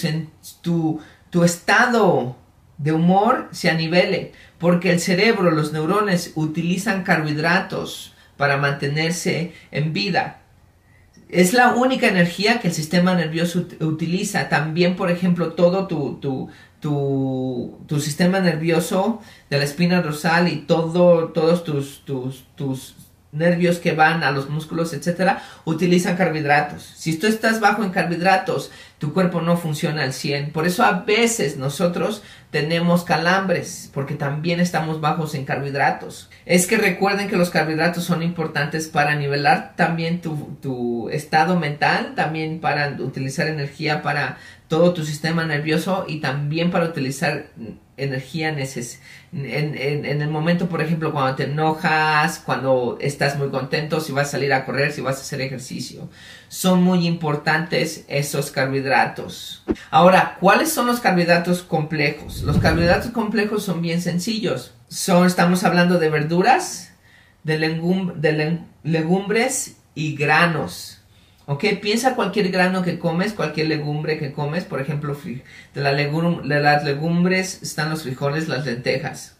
tu, 0.62 1.00
tu 1.30 1.44
estado 1.44 2.36
de 2.76 2.92
humor 2.92 3.48
se 3.52 3.70
anivele, 3.70 4.32
porque 4.58 4.90
el 4.90 5.00
cerebro, 5.00 5.50
los 5.50 5.72
neurones 5.72 6.32
utilizan 6.34 7.04
carbohidratos 7.04 8.14
para 8.36 8.56
mantenerse 8.56 9.52
en 9.70 9.92
vida. 9.92 10.37
Es 11.28 11.52
la 11.52 11.74
única 11.74 12.08
energía 12.08 12.60
que 12.60 12.68
el 12.68 12.74
sistema 12.74 13.14
nervioso 13.14 13.66
utiliza. 13.80 14.48
También, 14.48 14.96
por 14.96 15.10
ejemplo, 15.10 15.52
todo 15.52 15.86
tu, 15.86 16.18
tu, 16.20 16.48
tu, 16.80 17.78
tu 17.86 18.00
sistema 18.00 18.40
nervioso 18.40 19.20
de 19.50 19.58
la 19.58 19.64
espina 19.64 20.00
dorsal 20.00 20.48
y 20.48 20.60
todo, 20.60 21.28
todos 21.28 21.64
tus, 21.64 22.04
tus, 22.04 22.44
tus 22.54 22.94
nervios 23.30 23.78
que 23.78 23.92
van 23.92 24.22
a 24.22 24.30
los 24.30 24.48
músculos, 24.48 24.92
etcétera, 24.94 25.42
utilizan 25.64 26.16
carbohidratos. 26.16 26.82
Si 26.96 27.18
tú 27.18 27.26
estás 27.26 27.60
bajo 27.60 27.84
en 27.84 27.90
carbohidratos, 27.90 28.70
tu 28.98 29.12
cuerpo 29.12 29.40
no 29.40 29.56
funciona 29.56 30.02
al 30.02 30.12
100. 30.12 30.52
Por 30.52 30.66
eso 30.66 30.82
a 30.82 31.00
veces 31.00 31.56
nosotros 31.56 32.22
tenemos 32.50 33.04
calambres, 33.04 33.90
porque 33.92 34.14
también 34.14 34.60
estamos 34.60 35.00
bajos 35.00 35.34
en 35.34 35.44
carbohidratos. 35.44 36.30
Es 36.46 36.66
que 36.66 36.78
recuerden 36.78 37.28
que 37.28 37.36
los 37.36 37.50
carbohidratos 37.50 38.04
son 38.04 38.22
importantes 38.22 38.88
para 38.88 39.14
nivelar 39.14 39.74
también 39.76 40.20
tu, 40.20 40.56
tu 40.62 41.10
estado 41.10 41.58
mental, 41.58 42.14
también 42.14 42.60
para 42.60 42.88
utilizar 42.98 43.46
energía 43.46 44.02
para 44.02 44.38
todo 44.68 44.94
tu 44.94 45.04
sistema 45.04 45.44
nervioso 45.44 46.04
y 46.08 46.20
también 46.20 46.70
para 46.70 46.86
utilizar 46.86 47.46
energía 47.98 48.52
neces 48.52 49.00
en, 49.32 49.76
en, 49.76 50.22
el 50.22 50.30
momento, 50.30 50.68
por 50.68 50.80
ejemplo, 50.80 51.12
cuando 51.12 51.36
te 51.36 51.44
enojas, 51.44 52.38
cuando 52.38 52.96
estás 53.00 53.36
muy 53.36 53.50
contento, 53.50 54.00
si 54.00 54.12
vas 54.12 54.28
a 54.28 54.30
salir 54.32 54.52
a 54.54 54.64
correr, 54.64 54.92
si 54.92 55.02
vas 55.02 55.18
a 55.18 55.20
hacer 55.20 55.42
ejercicio. 55.42 56.08
Son 56.48 56.82
muy 56.82 57.06
importantes 57.06 58.04
esos 58.08 58.50
carbohidratos. 58.50 59.64
Ahora, 59.90 60.38
¿cuáles 60.40 60.72
son 60.72 60.86
los 60.86 61.00
carbohidratos 61.00 61.62
complejos? 61.62 62.42
Los 62.42 62.56
carbohidratos 62.56 63.10
complejos 63.10 63.64
son 63.64 63.82
bien 63.82 64.00
sencillos. 64.00 64.72
Son, 64.88 65.26
estamos 65.26 65.62
hablando 65.64 65.98
de 65.98 66.08
verduras, 66.08 66.92
de, 67.44 67.58
de 67.58 68.60
legumbres 68.82 69.76
y 69.94 70.16
granos. 70.16 71.02
¿Ok? 71.50 71.64
Piensa 71.80 72.14
cualquier 72.14 72.50
grano 72.50 72.82
que 72.82 72.98
comes, 72.98 73.32
cualquier 73.32 73.68
legumbre 73.68 74.18
que 74.18 74.32
comes, 74.32 74.64
por 74.64 74.82
ejemplo, 74.82 75.16
de, 75.24 75.80
la 75.80 75.94
de 75.94 76.60
las 76.60 76.84
legumbres 76.84 77.62
están 77.62 77.88
los 77.88 78.02
frijoles, 78.02 78.48
las 78.48 78.66
lentejas. 78.66 79.36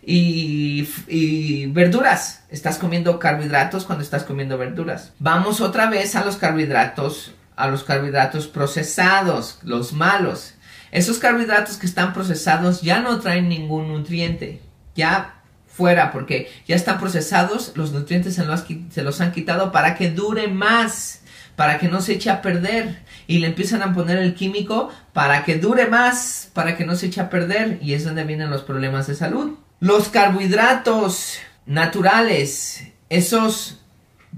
Y, 0.00 1.66
verduras. 1.72 2.44
Estás 2.48 2.78
comiendo 2.78 3.18
carbohidratos 3.18 3.86
cuando 3.86 4.04
estás 4.04 4.22
comiendo 4.22 4.56
verduras. 4.56 5.12
Vamos 5.18 5.60
otra 5.60 5.90
vez 5.90 6.14
a 6.14 6.24
los 6.24 6.36
carbohidratos, 6.36 7.34
a 7.56 7.66
los 7.66 7.82
carbohidratos 7.82 8.46
procesados, 8.46 9.58
los 9.64 9.92
malos. 9.92 10.54
Esos 10.92 11.18
carbohidratos 11.18 11.76
que 11.76 11.86
están 11.86 12.12
procesados 12.12 12.82
ya 12.82 13.00
no 13.00 13.18
traen 13.18 13.48
ningún 13.48 13.88
nutriente. 13.88 14.62
Ya 14.94 15.34
fuera, 15.66 16.12
porque 16.12 16.52
ya 16.68 16.76
están 16.76 17.00
procesados, 17.00 17.72
los 17.74 17.90
nutrientes 17.90 18.36
se 18.36 19.02
los 19.02 19.20
han 19.20 19.32
quitado 19.32 19.72
para 19.72 19.96
que 19.96 20.12
dure 20.12 20.46
más 20.46 21.22
para 21.58 21.80
que 21.80 21.88
no 21.88 22.00
se 22.00 22.12
eche 22.12 22.30
a 22.30 22.40
perder. 22.40 23.00
Y 23.26 23.40
le 23.40 23.48
empiezan 23.48 23.82
a 23.82 23.92
poner 23.92 24.18
el 24.18 24.34
químico 24.34 24.90
para 25.12 25.42
que 25.44 25.56
dure 25.56 25.88
más, 25.88 26.52
para 26.52 26.76
que 26.76 26.86
no 26.86 26.94
se 26.94 27.06
eche 27.06 27.20
a 27.20 27.30
perder. 27.30 27.80
Y 27.82 27.94
es 27.94 28.04
donde 28.04 28.22
vienen 28.22 28.48
los 28.48 28.62
problemas 28.62 29.08
de 29.08 29.16
salud. 29.16 29.58
Los 29.80 30.08
carbohidratos 30.08 31.40
naturales, 31.66 32.84
esos 33.08 33.80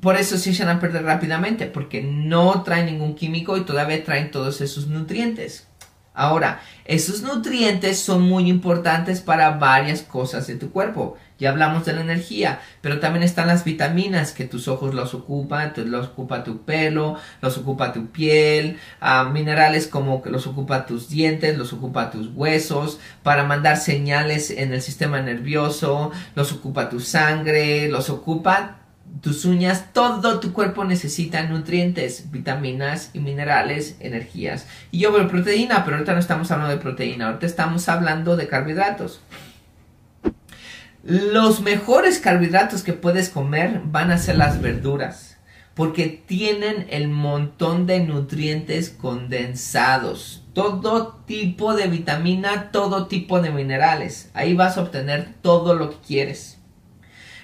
por 0.01 0.17
eso 0.17 0.39
se 0.39 0.49
echan 0.49 0.71
a 0.71 0.81
perder 0.81 1.05
rápidamente, 1.05 1.67
porque 1.67 2.01
no 2.03 2.63
traen 2.63 2.87
ningún 2.87 3.15
químico 3.15 3.59
y 3.59 3.67
todavía 3.67 4.03
traen 4.03 4.31
todos 4.31 4.63
esos 4.63 4.87
nutrientes. 4.87 5.67
Ahora, 6.15 6.63
esos 6.87 7.21
nutrientes 7.21 7.99
son 7.99 8.23
muy 8.23 8.49
importantes 8.49 9.21
para 9.21 9.59
varias 9.59 10.01
cosas 10.01 10.47
de 10.47 10.55
tu 10.55 10.71
cuerpo. 10.71 11.19
Ya 11.41 11.51
hablamos 11.51 11.87
de 11.87 11.95
la 11.95 12.03
energía, 12.03 12.61
pero 12.83 13.01
también 13.01 13.23
están 13.23 13.49
las 13.49 13.65
vitaminas 13.65 14.33
que 14.33 14.45
tus 14.45 14.69
ojos 14.69 14.95
los 14.95 15.15
ocupan, 15.15 15.73
los 15.87 16.09
ocupa 16.09 16.45
tu 16.45 16.63
pelo, 16.65 17.17
los 17.41 17.57
ocupa 17.57 17.95
tu 17.95 18.09
piel, 18.09 18.79
ah, 19.01 19.25
minerales 19.25 19.89
como 19.89 20.21
que 20.21 20.29
los 20.29 20.47
ocupa 20.47 20.85
tus 20.85 21.09
dientes, 21.09 21.57
los 21.57 21.73
ocupa 21.73 22.11
tus 22.11 22.29
huesos, 22.35 23.01
para 23.23 23.45
mandar 23.45 23.79
señales 23.79 24.51
en 24.51 24.75
el 24.75 24.83
sistema 24.83 25.23
nervioso, 25.23 26.13
los 26.35 26.53
ocupa 26.53 26.91
tu 26.91 27.01
sangre, 27.01 27.89
los 27.89 28.11
ocupa 28.11 28.77
tus 29.23 29.45
uñas, 29.45 29.93
todo 29.93 30.41
tu 30.41 30.53
cuerpo 30.53 30.85
necesita 30.85 31.43
nutrientes, 31.43 32.31
vitaminas 32.31 33.11
y 33.13 33.21
minerales, 33.21 33.97
energías. 34.01 34.67
Y 34.91 35.01
yo 35.01 35.13
veo 35.13 35.29
proteína, 35.29 35.85
pero 35.85 35.97
ahorita 35.97 36.13
no 36.13 36.21
estamos 36.21 36.51
hablando 36.51 36.75
de 36.75 36.81
proteína, 36.81 37.27
ahorita 37.27 37.47
estamos 37.47 37.89
hablando 37.89 38.37
de 38.37 38.47
carbohidratos. 38.47 39.21
Los 41.03 41.63
mejores 41.63 42.19
carbohidratos 42.19 42.83
que 42.83 42.93
puedes 42.93 43.31
comer 43.31 43.81
van 43.87 44.11
a 44.11 44.19
ser 44.19 44.37
las 44.37 44.61
verduras, 44.61 45.39
porque 45.73 46.09
tienen 46.09 46.87
el 46.91 47.09
montón 47.09 47.87
de 47.87 48.01
nutrientes 48.01 48.91
condensados, 48.91 50.45
todo 50.53 51.23
tipo 51.27 51.75
de 51.75 51.89
vitamina, 51.89 52.71
todo 52.71 53.07
tipo 53.07 53.41
de 53.41 53.51
minerales. 53.51 54.31
Ahí 54.35 54.53
vas 54.53 54.77
a 54.77 54.83
obtener 54.83 55.33
todo 55.41 55.73
lo 55.73 55.89
que 55.89 55.97
quieres. 56.07 56.59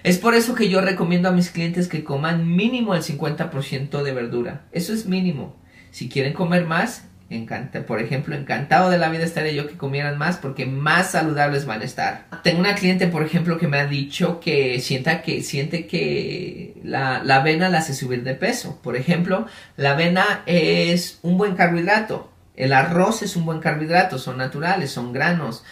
Es 0.03 0.19
por 0.19 0.35
eso 0.35 0.55
que 0.55 0.69
yo 0.69 0.83
recomiendo 0.83 1.31
a 1.31 1.33
mis 1.33 1.51
clientes 1.51 1.89
que 1.89 2.05
coman 2.05 2.55
mínimo 2.55 2.95
el 2.95 3.03
50% 3.03 4.03
de 4.03 4.13
verdura. 4.13 4.67
Eso 4.71 4.93
es 4.93 5.07
mínimo. 5.07 5.57
Si 5.91 6.11
quieren 6.11 6.35
comer 6.35 6.67
más, 6.67 7.09
encanta, 7.29 7.85
por 7.85 8.01
ejemplo, 8.01 8.37
encantado 8.37 8.91
de 8.91 8.99
la 8.99 9.09
vida 9.09 9.25
estaría 9.25 9.53
yo 9.53 9.67
que 9.67 9.77
comieran 9.77 10.17
más 10.17 10.37
porque 10.37 10.67
más 10.67 11.11
saludables 11.11 11.67
van 11.67 11.83
a 11.83 11.85
estar. 11.85 12.27
Tengo 12.43 12.61
una 12.61 12.75
cliente, 12.75 13.09
por 13.09 13.23
ejemplo, 13.23 13.59
que 13.59 13.67
me 13.67 13.79
ha 13.79 13.87
dicho 13.87 14.39
que 14.39 14.81
sienta 14.81 15.23
que 15.23 15.43
siente 15.43 15.87
que 15.87 16.75
la, 16.85 17.23
la 17.25 17.37
avena 17.37 17.69
la 17.69 17.79
hace 17.79 17.95
subir 17.95 18.23
de 18.23 18.35
peso. 18.35 18.81
Por 18.83 18.97
ejemplo, 18.97 19.47
la 19.77 19.93
avena 19.93 20.43
es 20.47 21.19
un 21.23 21.37
buen 21.37 21.57
carbohidrato. 21.57 22.31
El 22.55 22.73
arroz 22.73 23.23
es 23.23 23.37
un 23.37 23.45
buen 23.45 23.61
carbohidrato, 23.61 24.19
son 24.19 24.39
naturales, 24.39 24.91
son 24.91 25.13
granos. 25.13 25.65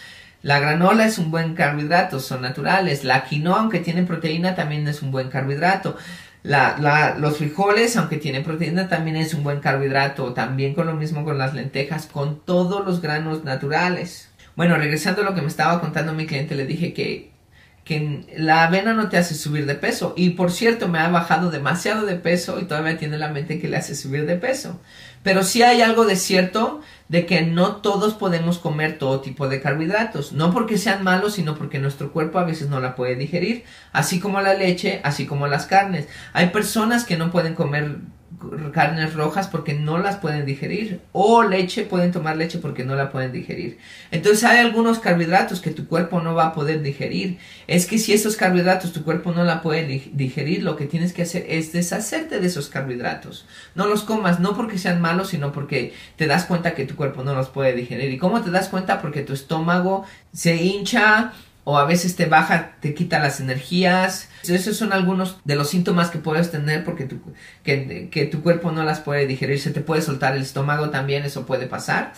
La 0.45 0.59
granola 0.59 1.05
es 1.05 1.17
un 1.17 1.31
buen 1.31 1.55
carbohidrato, 1.55 2.19
son 2.19 2.43
naturales. 2.43 3.03
La 3.03 3.23
quinoa, 3.23 3.61
aunque 3.61 3.79
tiene 3.79 4.03
proteína, 4.03 4.53
también 4.53 4.87
es 4.87 5.01
un 5.01 5.09
buen 5.09 5.29
carbohidrato. 5.29 5.97
La, 6.45 7.15
los 7.17 7.37
frijoles, 7.37 7.97
aunque 7.97 8.17
tienen 8.17 8.43
proteína, 8.43 8.87
también 8.87 9.15
es 9.15 9.33
un 9.33 9.43
buen 9.43 9.61
carbohidrato. 9.61 10.33
También 10.33 10.75
con 10.75 10.85
lo 10.85 10.93
mismo 10.93 11.25
con 11.25 11.39
las 11.39 11.55
lentejas, 11.55 12.05
con 12.05 12.39
todos 12.45 12.85
los 12.85 13.01
granos 13.01 13.43
naturales. 13.43 14.29
Bueno, 14.55 14.77
regresando 14.77 15.23
a 15.23 15.25
lo 15.25 15.33
que 15.33 15.41
me 15.41 15.47
estaba 15.47 15.81
contando 15.81 16.13
mi 16.13 16.27
cliente, 16.27 16.53
le 16.53 16.67
dije 16.67 16.93
que, 16.93 17.31
que 17.83 18.25
la 18.37 18.65
avena 18.65 18.93
no 18.93 19.09
te 19.09 19.17
hace 19.17 19.33
subir 19.33 19.65
de 19.65 19.73
peso. 19.73 20.13
Y 20.15 20.31
por 20.31 20.51
cierto, 20.51 20.87
me 20.87 20.99
ha 20.99 21.09
bajado 21.09 21.49
demasiado 21.49 22.05
de 22.05 22.15
peso 22.15 22.59
y 22.59 22.65
todavía 22.65 22.99
tiene 22.99 23.17
la 23.17 23.29
mente 23.29 23.59
que 23.59 23.67
le 23.67 23.77
hace 23.77 23.95
subir 23.95 24.27
de 24.27 24.35
peso. 24.35 24.79
Pero 25.23 25.43
sí 25.43 25.63
hay 25.63 25.81
algo 25.81 26.05
de 26.05 26.15
cierto 26.15 26.81
de 27.07 27.25
que 27.25 27.43
no 27.43 27.77
todos 27.77 28.15
podemos 28.15 28.57
comer 28.57 28.97
todo 28.97 29.21
tipo 29.21 29.47
de 29.47 29.61
carbohidratos, 29.61 30.33
no 30.33 30.51
porque 30.51 30.77
sean 30.77 31.03
malos, 31.03 31.33
sino 31.33 31.55
porque 31.55 31.79
nuestro 31.79 32.11
cuerpo 32.11 32.39
a 32.39 32.45
veces 32.45 32.69
no 32.69 32.79
la 32.79 32.95
puede 32.95 33.15
digerir, 33.15 33.63
así 33.91 34.19
como 34.19 34.41
la 34.41 34.53
leche, 34.53 35.01
así 35.03 35.25
como 35.25 35.47
las 35.47 35.67
carnes. 35.67 36.07
Hay 36.33 36.49
personas 36.49 37.05
que 37.05 37.17
no 37.17 37.31
pueden 37.31 37.53
comer 37.53 37.97
carnes 38.71 39.13
rojas 39.13 39.47
porque 39.47 39.73
no 39.73 39.97
las 39.97 40.17
pueden 40.17 40.45
digerir 40.45 41.01
o 41.11 41.43
leche 41.43 41.83
pueden 41.83 42.11
tomar 42.11 42.37
leche 42.37 42.59
porque 42.59 42.83
no 42.83 42.95
la 42.95 43.11
pueden 43.11 43.31
digerir. 43.31 43.77
Entonces 44.11 44.43
hay 44.43 44.59
algunos 44.59 44.99
carbohidratos 44.99 45.61
que 45.61 45.71
tu 45.71 45.87
cuerpo 45.87 46.21
no 46.21 46.35
va 46.35 46.47
a 46.47 46.53
poder 46.53 46.81
digerir. 46.81 47.37
Es 47.67 47.85
que 47.85 47.97
si 47.97 48.13
esos 48.13 48.35
carbohidratos 48.35 48.93
tu 48.93 49.03
cuerpo 49.03 49.31
no 49.31 49.43
la 49.43 49.61
puede 49.61 49.85
digerir 50.13 50.63
lo 50.63 50.75
que 50.75 50.85
tienes 50.85 51.13
que 51.13 51.23
hacer 51.23 51.45
es 51.47 51.71
deshacerte 51.71 52.39
de 52.39 52.47
esos 52.47 52.69
carbohidratos. 52.69 53.45
No 53.75 53.87
los 53.87 54.03
comas 54.03 54.39
no 54.39 54.55
porque 54.55 54.77
sean 54.77 55.01
malos 55.01 55.29
sino 55.29 55.51
porque 55.51 55.93
te 56.15 56.27
das 56.27 56.45
cuenta 56.45 56.75
que 56.75 56.85
tu 56.85 56.95
cuerpo 56.95 57.23
no 57.23 57.33
los 57.33 57.49
puede 57.49 57.73
digerir. 57.73 58.11
Y 58.11 58.17
cómo 58.17 58.41
te 58.41 58.51
das 58.51 58.69
cuenta 58.69 59.01
porque 59.01 59.21
tu 59.21 59.33
estómago 59.33 60.05
se 60.33 60.55
hincha 60.55 61.33
o 61.65 61.79
a 61.79 61.85
veces 61.85 62.15
te 62.15 62.27
baja, 62.27 62.75
te 62.79 62.93
quita 62.93 63.19
las 63.19 63.41
energías. 63.41 64.29
Esos 64.47 64.77
son 64.77 64.93
algunos 64.93 65.39
de 65.43 65.55
los 65.55 65.69
síntomas 65.69 66.11
que 66.11 66.19
puedes 66.19 66.51
tener 66.51 66.85
porque 66.85 67.05
tu, 67.05 67.19
que, 67.63 68.29
tu 68.31 68.41
cuerpo 68.41 68.71
no 68.71 68.83
las 68.83 68.99
puede 68.99 69.25
digerir. 69.25 69.59
Se 69.59 69.71
te 69.71 69.81
puede 69.81 70.03
soltar 70.03 70.35
el 70.35 70.43
estómago 70.43 70.91
también, 70.91 71.23
eso 71.23 71.47
puede 71.47 71.65
pasar. 71.65 72.13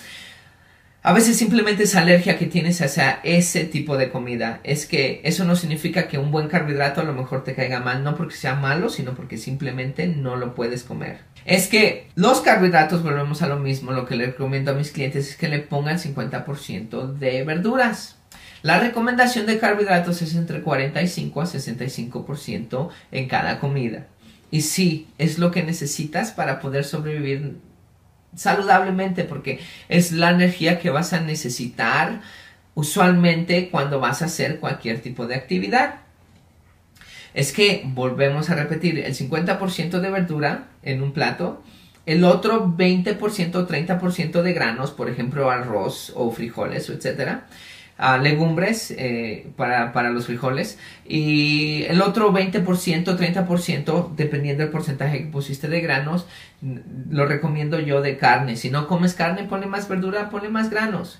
A 1.01 1.13
veces 1.13 1.37
simplemente 1.37 1.83
es 1.83 1.95
alergia 1.95 2.37
que 2.37 2.47
tienes 2.47 2.81
hacia 2.81 3.21
ese 3.23 3.63
tipo 3.63 3.95
de 3.95 4.09
comida. 4.09 4.59
Es 4.65 4.85
que 4.85 5.21
eso 5.23 5.45
no 5.45 5.55
significa 5.55 6.09
que 6.09 6.17
un 6.17 6.31
buen 6.31 6.49
carbohidrato 6.49 6.99
a 6.99 7.05
lo 7.05 7.13
mejor 7.13 7.45
te 7.45 7.55
caiga 7.55 7.79
mal, 7.79 8.03
no 8.03 8.17
porque 8.17 8.35
sea 8.35 8.55
malo, 8.55 8.89
sino 8.89 9.13
porque 9.13 9.37
simplemente 9.37 10.07
no 10.07 10.35
lo 10.35 10.55
puedes 10.55 10.83
comer. 10.83 11.19
Es 11.45 11.67
que 11.67 12.09
los 12.15 12.41
carbohidratos, 12.41 13.01
volvemos 13.01 13.41
a 13.41 13.47
lo 13.47 13.57
mismo, 13.57 13.93
lo 13.93 14.05
que 14.05 14.17
le 14.17 14.25
recomiendo 14.25 14.71
a 14.71 14.73
mis 14.73 14.91
clientes 14.91 15.29
es 15.29 15.37
que 15.37 15.47
le 15.47 15.59
pongan 15.59 15.97
50% 15.97 17.13
de 17.13 17.45
verduras. 17.45 18.17
La 18.63 18.79
recomendación 18.79 19.45
de 19.45 19.59
carbohidratos 19.59 20.21
es 20.21 20.35
entre 20.35 20.61
45 20.61 21.41
a 21.41 21.45
65% 21.45 22.89
en 23.11 23.27
cada 23.27 23.59
comida. 23.59 24.07
Y 24.49 24.61
sí, 24.61 25.07
es 25.17 25.39
lo 25.39 25.51
que 25.51 25.63
necesitas 25.63 26.31
para 26.31 26.59
poder 26.59 26.85
sobrevivir 26.85 27.57
saludablemente 28.35 29.23
porque 29.23 29.59
es 29.89 30.11
la 30.11 30.31
energía 30.31 30.79
que 30.79 30.89
vas 30.89 31.13
a 31.13 31.19
necesitar 31.19 32.21
usualmente 32.75 33.69
cuando 33.69 33.99
vas 33.99 34.21
a 34.21 34.25
hacer 34.25 34.59
cualquier 34.59 35.01
tipo 35.01 35.27
de 35.27 35.35
actividad. 35.35 35.95
Es 37.33 37.51
que 37.51 37.83
volvemos 37.85 38.49
a 38.49 38.55
repetir 38.55 38.99
el 38.99 39.15
50% 39.15 39.99
de 39.99 40.09
verdura 40.09 40.67
en 40.83 41.03
un 41.03 41.11
plato, 41.11 41.61
el 42.05 42.23
otro 42.23 42.67
20% 42.67 43.55
o 43.55 43.67
30% 43.67 44.41
de 44.41 44.53
granos, 44.53 44.91
por 44.91 45.09
ejemplo 45.09 45.51
arroz 45.51 46.13
o 46.15 46.31
frijoles, 46.31 46.89
legumbres 48.21 48.91
eh, 48.91 49.47
para, 49.55 49.91
para, 49.91 50.11
los 50.11 50.27
frijoles 50.27 50.77
y 51.05 51.83
el 51.85 52.01
otro 52.01 52.31
20%, 52.31 52.63
30%, 52.63 54.15
dependiendo 54.15 54.63
del 54.63 54.71
porcentaje 54.71 55.23
que 55.23 55.31
pusiste 55.31 55.67
de 55.67 55.81
granos, 55.81 56.27
lo 57.09 57.25
recomiendo 57.25 57.79
yo 57.79 58.01
de 58.01 58.17
carne. 58.17 58.55
Si 58.55 58.69
no 58.69 58.87
comes 58.87 59.15
carne, 59.15 59.43
pone 59.45 59.65
más 59.65 59.87
verdura, 59.87 60.29
pone 60.29 60.49
más 60.49 60.69
granos. 60.69 61.19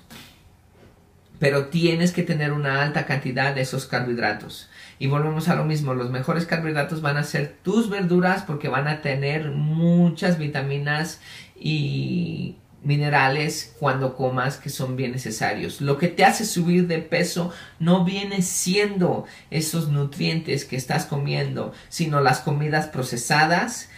Pero 1.40 1.66
tienes 1.66 2.12
que 2.12 2.22
tener 2.22 2.52
una 2.52 2.82
alta 2.82 3.06
cantidad 3.06 3.54
de 3.54 3.60
esos 3.60 3.86
carbohidratos. 3.86 4.68
Y 5.00 5.06
volvemos 5.06 5.48
a 5.48 5.54
lo 5.54 5.64
mismo, 5.64 5.94
los 5.94 6.10
mejores 6.10 6.46
carbohidratos 6.46 7.00
van 7.00 7.16
a 7.16 7.22
ser 7.22 7.56
tus 7.62 7.90
verduras 7.90 8.42
porque 8.42 8.68
van 8.68 8.88
a 8.88 9.00
tener 9.00 9.50
muchas 9.50 10.38
vitaminas 10.38 11.20
y 11.54 12.56
minerales 12.82 13.74
cuando 13.78 14.16
comas 14.16 14.56
que 14.56 14.70
son 14.70 14.96
bien 14.96 15.12
necesarios. 15.12 15.80
Lo 15.80 15.98
que 15.98 16.08
te 16.08 16.24
hace 16.24 16.44
subir 16.44 16.86
de 16.86 16.98
peso 16.98 17.52
no 17.78 18.04
viene 18.04 18.42
siendo 18.42 19.24
esos 19.50 19.88
nutrientes 19.88 20.64
que 20.64 20.76
estás 20.76 21.04
comiendo, 21.04 21.72
sino 21.88 22.20
las 22.20 22.40
comidas 22.40 22.86
procesadas, 22.86 23.88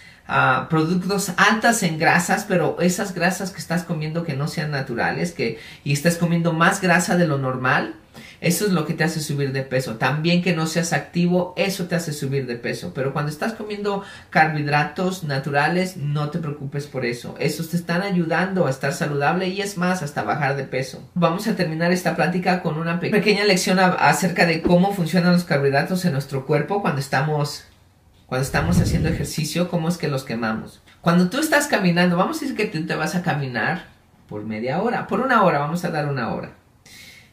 productos 0.68 1.32
altas 1.36 1.82
en 1.82 1.98
grasas, 1.98 2.44
pero 2.48 2.76
esas 2.80 3.14
grasas 3.14 3.50
que 3.50 3.58
estás 3.58 3.84
comiendo 3.84 4.22
que 4.22 4.34
no 4.34 4.48
sean 4.48 4.70
naturales, 4.70 5.32
que 5.32 5.58
y 5.84 5.92
estás 5.92 6.16
comiendo 6.16 6.52
más 6.52 6.80
grasa 6.80 7.16
de 7.16 7.26
lo 7.26 7.38
normal, 7.38 7.94
eso 8.40 8.64
es 8.64 8.72
lo 8.72 8.86
que 8.86 8.94
te 8.94 9.04
hace 9.04 9.20
subir 9.20 9.52
de 9.52 9.62
peso. 9.62 9.96
También 9.96 10.42
que 10.42 10.54
no 10.54 10.66
seas 10.66 10.92
activo, 10.92 11.52
eso 11.56 11.86
te 11.86 11.94
hace 11.94 12.12
subir 12.12 12.46
de 12.46 12.56
peso. 12.56 12.92
Pero 12.94 13.12
cuando 13.12 13.30
estás 13.30 13.52
comiendo 13.52 14.02
carbohidratos 14.30 15.24
naturales, 15.24 15.96
no 15.96 16.30
te 16.30 16.38
preocupes 16.38 16.86
por 16.86 17.04
eso. 17.04 17.34
Esos 17.38 17.68
te 17.68 17.76
están 17.76 18.02
ayudando 18.02 18.66
a 18.66 18.70
estar 18.70 18.94
saludable 18.94 19.48
y 19.48 19.60
es 19.60 19.76
más, 19.76 20.02
hasta 20.02 20.22
bajar 20.22 20.56
de 20.56 20.64
peso. 20.64 21.06
Vamos 21.14 21.46
a 21.48 21.56
terminar 21.56 21.92
esta 21.92 22.16
plática 22.16 22.62
con 22.62 22.78
una 22.78 22.98
pequeña 22.98 23.44
lección 23.44 23.78
acerca 23.78 24.46
de 24.46 24.62
cómo 24.62 24.94
funcionan 24.94 25.34
los 25.34 25.44
carbohidratos 25.44 26.04
en 26.06 26.12
nuestro 26.12 26.46
cuerpo 26.46 26.80
cuando 26.80 27.00
estamos 27.00 27.64
cuando 28.30 28.46
estamos 28.46 28.80
haciendo 28.80 29.10
ejercicio, 29.10 29.68
cómo 29.68 29.90
es 29.90 29.98
que 29.98 30.08
los 30.08 30.24
quemamos. 30.24 30.80
Cuando 31.02 31.28
tú 31.28 31.38
estás 31.38 31.66
caminando, 31.66 32.16
vamos 32.16 32.38
a 32.38 32.40
decir 32.40 32.56
que 32.56 32.64
tú 32.64 32.86
te 32.86 32.94
vas 32.94 33.14
a 33.14 33.22
caminar 33.22 33.88
por 34.26 34.44
media 34.44 34.80
hora, 34.80 35.06
por 35.06 35.20
una 35.20 35.42
hora, 35.42 35.58
vamos 35.58 35.84
a 35.84 35.90
dar 35.90 36.08
una 36.08 36.32
hora 36.32 36.52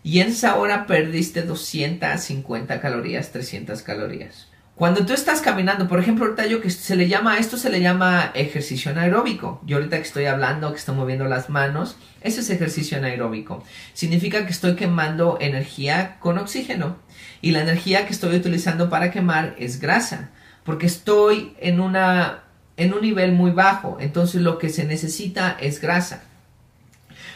y 0.08 0.22
en 0.22 0.30
esa 0.30 0.56
hora 0.56 0.88
perdiste 0.88 1.42
250 1.42 2.80
calorías, 2.80 3.34
300 3.34 3.82
calorías. 3.82 4.48
Cuando 4.74 5.06
tú 5.06 5.12
estás 5.12 5.42
caminando, 5.42 5.90
por 5.90 6.00
ejemplo, 6.00 6.24
ahorita 6.24 6.46
yo 6.46 6.62
que 6.62 6.70
se 6.70 6.96
le 6.96 7.10
llama, 7.10 7.40
esto 7.40 7.58
se 7.58 7.70
le 7.70 7.82
llama 7.82 8.32
ejercicio 8.34 8.92
anaeróbico. 8.92 9.60
Yo 9.66 9.76
ahorita 9.76 9.98
que 9.98 10.04
estoy 10.04 10.24
hablando, 10.24 10.72
que 10.72 10.78
estoy 10.78 10.96
moviendo 10.96 11.26
las 11.26 11.50
manos, 11.50 11.98
ese 12.22 12.40
es 12.40 12.50
ejercicio 12.50 12.98
anaeróbico. 12.98 13.66
Significa 13.94 14.46
que 14.46 14.54
estoy 14.54 14.76
quemando 14.76 15.40
energía 15.42 16.16
con 16.22 16.38
oxígeno. 16.38 16.96
Y 17.42 17.52
la 17.52 17.60
energía 17.60 18.06
que 18.06 18.14
estoy 18.14 18.34
utilizando 18.34 18.90
para 18.90 19.12
quemar 19.12 19.56
es 19.60 19.82
grasa. 19.82 20.30
Porque 20.68 20.86
estoy 20.86 21.56
en 21.62 21.80
una, 21.80 22.44
en 22.76 22.94
un 22.94 23.02
nivel 23.02 23.32
muy 23.32 23.52
bajo. 23.52 23.96
Entonces 24.02 24.42
lo 24.42 24.58
que 24.58 24.68
se 24.68 24.84
necesita 24.84 25.56
es 25.62 25.80
grasa. 25.80 26.24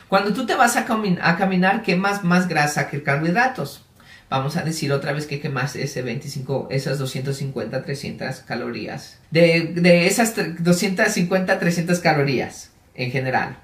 Cuando 0.09 0.33
tú 0.33 0.45
te 0.45 0.53
vas 0.53 0.75
a, 0.75 0.83
caminar, 0.83 1.81
quemas 1.81 2.25
más 2.25 2.49
grasa 2.49 2.89
que 2.89 3.03
carbohidratos. 3.03 3.85
Vamos 4.29 4.57
a 4.57 4.63
decir 4.63 4.91
otra 4.91 5.13
vez 5.13 5.27
que 5.27 5.39
quemas 5.39 5.77
ese 5.77 6.01
25, 6.01 6.67
esas 6.71 6.99
250, 6.99 7.83
300 7.85 8.39
calorías. 8.41 9.17
De, 9.29 9.71
de 9.75 10.07
esas 10.07 10.33
250, 10.35 11.57
300 11.57 11.99
calorías 11.99 12.71
en 12.95 13.11
general. 13.11 13.59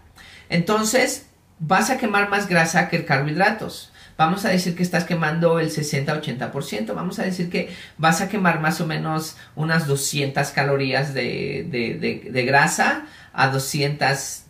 Entonces, 0.47 1.25
vas 1.60 1.89
a 1.89 1.97
quemar 1.97 2.30
más 2.30 2.47
grasa 2.47 2.88
que 2.88 3.03
carbohidratos. 3.03 3.91
Vamos 4.17 4.45
a 4.45 4.49
decir 4.49 4.75
que 4.75 4.84
estás 4.84 5.03
quemando 5.03 5.60
el 5.60 5.69
60-80%. 5.69 6.93
Vamos 6.95 7.19
a 7.19 7.23
decir 7.23 7.49
que 7.49 7.69
vas 7.97 8.21
a 8.21 8.30
quemar 8.30 8.60
más 8.60 8.82
o 8.82 8.88
menos 8.88 9.38
unas 9.56 9.86
200 9.86 10.47
calorías 10.49 11.13
de, 11.13 11.67
de, 11.69 12.32
de 12.32 12.45
grasa 12.45 13.06
a 13.34 13.49
200 13.49 14.43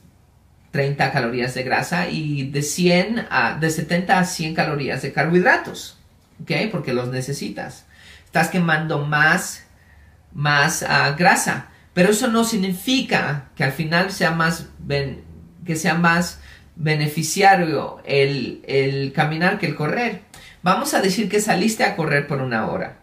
30 0.72 1.12
calorías 1.12 1.54
de 1.54 1.64
grasa 1.64 2.10
y 2.10 2.52
de 2.52 2.62
100 2.62 3.28
a, 3.30 3.58
de 3.60 3.70
70 3.70 4.20
a 4.20 4.26
100 4.26 4.54
calorías 4.54 5.02
de 5.02 5.12
carbohidratos, 5.12 5.98
¿ok? 6.42 6.52
Porque 6.72 6.94
los 6.94 7.10
necesitas. 7.10 7.86
Estás 8.26 8.50
quemando 8.50 9.00
más, 9.00 9.66
más 10.34 10.84
ah, 10.84 11.16
grasa, 11.18 11.70
pero 11.94 12.12
eso 12.12 12.28
no 12.28 12.44
significa 12.44 13.50
que 13.56 13.64
al 13.64 13.72
final 13.72 14.12
sea 14.12 14.32
más, 14.32 14.68
que 15.66 15.76
sea 15.76 15.96
más 15.96 16.42
beneficiario 16.78 18.00
el, 18.06 18.64
el 18.68 19.12
caminar 19.14 19.58
que 19.58 19.66
el 19.66 19.76
correr. 19.76 20.22
Vamos 20.62 20.94
a 20.94 21.02
decir 21.02 21.30
que 21.30 21.42
saliste 21.42 21.84
a 21.84 21.96
correr 21.96 22.28
por 22.28 22.42
una 22.42 22.68
hora. 22.68 23.00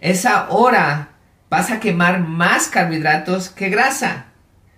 Esa 0.00 0.48
hora 0.50 1.10
vas 1.50 1.70
a 1.70 1.80
quemar 1.80 2.20
más 2.20 2.68
carbohidratos 2.68 3.50
que 3.50 3.68
grasa. 3.68 4.26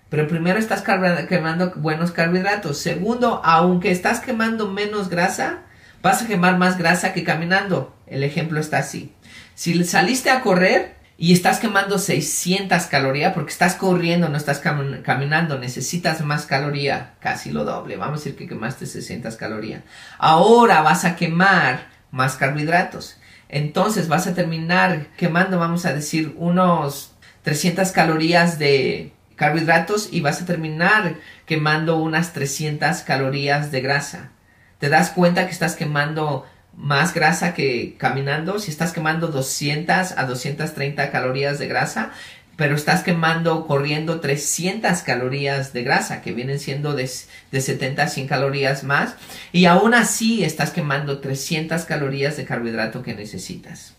Pero 0.09 0.27
primero 0.27 0.59
estás 0.59 0.83
quemando 1.29 1.73
buenos 1.77 2.11
carbohidratos. 2.11 2.79
Segundo, 2.79 3.41
aunque 3.45 3.93
estás 3.93 4.21
quemando 4.21 4.69
menos 4.69 5.09
grasa, 5.09 5.61
vas 6.03 6.23
a 6.23 6.27
quemar 6.27 6.59
más 6.59 6.79
grasa 6.79 7.13
que 7.13 7.23
caminando. 7.23 7.95
El 8.07 8.25
ejemplo 8.25 8.59
está 8.61 8.79
así. 8.79 9.15
Si 9.55 9.85
saliste 9.85 10.31
a 10.31 10.41
correr 10.41 10.97
y 11.23 11.35
estás 11.35 11.59
quemando 11.59 11.99
600 11.99 12.85
calorías 12.85 13.35
porque 13.35 13.53
estás 13.53 13.75
corriendo, 13.75 14.31
no 14.31 14.39
estás 14.39 14.59
caminando, 14.61 15.59
necesitas 15.59 16.23
más 16.23 16.47
caloría, 16.47 17.13
casi 17.21 17.51
lo 17.51 17.67
doble. 17.67 17.99
Vamos 17.99 18.23
a 18.23 18.25
decir 18.25 18.37
que 18.37 18.49
quemaste 18.49 18.87
600 18.87 19.37
calorías. 19.37 19.83
Ahora 20.17 20.81
vas 20.81 21.05
a 21.05 21.17
quemar 21.17 21.89
más 22.11 22.37
carbohidratos. 22.37 23.19
Entonces 23.51 24.09
vas 24.09 24.27
a 24.29 24.35
terminar 24.35 25.09
quemando, 25.19 25.59
vamos 25.59 25.85
a 25.85 25.93
decir, 25.93 26.35
unos 26.39 27.13
300 27.43 27.91
calorías 27.91 28.59
de 28.59 29.13
carbohidratos 29.37 30.09
y 30.11 30.23
vas 30.23 30.41
a 30.41 30.47
terminar 30.47 31.17
quemando 31.45 31.99
unas 31.99 32.33
300 32.33 33.03
calorías 33.03 33.71
de 33.71 33.83
grasa. 33.83 34.31
¿Te 34.79 34.89
das 34.89 35.11
cuenta 35.11 35.45
que 35.45 35.53
estás 35.53 35.77
quemando 35.77 36.47
más 36.81 37.13
grasa 37.13 37.55
que 37.55 37.95
caminando? 37.99 38.59
Si 38.59 38.71
estás 38.71 38.93
quemando 38.93 39.29
200 39.29 40.13
a 40.17 40.25
230 40.25 41.11
calorías 41.11 41.59
de 41.59 41.69
grasa, 41.69 42.11
pero 42.57 42.75
estás 42.75 43.03
quemando 43.03 43.67
corriendo 43.67 44.21
300 44.21 45.01
calorías 45.03 45.73
de 45.73 45.83
grasa, 45.83 46.21
que 46.21 46.33
vienen 46.33 46.59
siendo 46.59 46.95
de, 46.95 47.09
de 47.53 47.61
70 47.61 48.03
a 48.03 48.09
100 48.09 48.27
calorías 48.27 48.85
más, 48.85 49.15
y 49.53 49.67
aún 49.67 49.95
así 49.95 50.45
estás 50.45 50.71
quemando 50.71 51.21
300 51.21 51.85
calorías 51.85 52.37
de 52.37 52.45
carbohidrato 52.45 53.03
que 53.03 53.15
necesitas. 53.15 53.95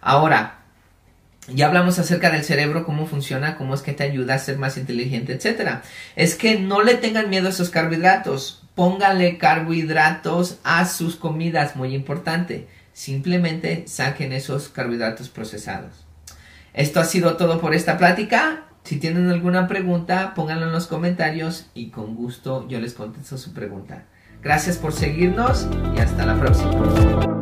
Ahora, 0.00 0.58
ya 1.48 1.66
hablamos 1.66 1.98
acerca 1.98 2.30
del 2.30 2.44
cerebro, 2.44 2.84
cómo 2.84 3.06
funciona, 3.06 3.56
cómo 3.56 3.74
es 3.74 3.82
que 3.82 3.92
te 3.92 4.04
ayuda 4.04 4.34
a 4.34 4.38
ser 4.38 4.58
más 4.58 4.76
inteligente, 4.76 5.32
etc. 5.32 5.80
Es 6.14 6.34
que 6.34 6.58
no 6.58 6.82
le 6.82 6.94
tengan 6.94 7.30
miedo 7.30 7.48
a 7.48 7.50
esos 7.50 7.70
carbohidratos. 7.70 8.61
Pónganle 8.74 9.38
carbohidratos 9.38 10.58
a 10.64 10.84
sus 10.86 11.16
comidas, 11.16 11.76
muy 11.76 11.94
importante. 11.94 12.68
Simplemente 12.92 13.84
saquen 13.86 14.32
esos 14.32 14.68
carbohidratos 14.68 15.28
procesados. 15.28 16.06
Esto 16.74 17.00
ha 17.00 17.04
sido 17.04 17.36
todo 17.36 17.60
por 17.60 17.74
esta 17.74 17.98
plática. 17.98 18.64
Si 18.84 18.96
tienen 18.98 19.30
alguna 19.30 19.68
pregunta, 19.68 20.32
pónganlo 20.34 20.66
en 20.66 20.72
los 20.72 20.86
comentarios 20.86 21.66
y 21.74 21.90
con 21.90 22.16
gusto 22.16 22.66
yo 22.68 22.80
les 22.80 22.94
contesto 22.94 23.38
su 23.38 23.52
pregunta. 23.52 24.04
Gracias 24.42 24.76
por 24.76 24.92
seguirnos 24.92 25.68
y 25.96 26.00
hasta 26.00 26.26
la 26.26 26.38
próxima. 26.38 27.41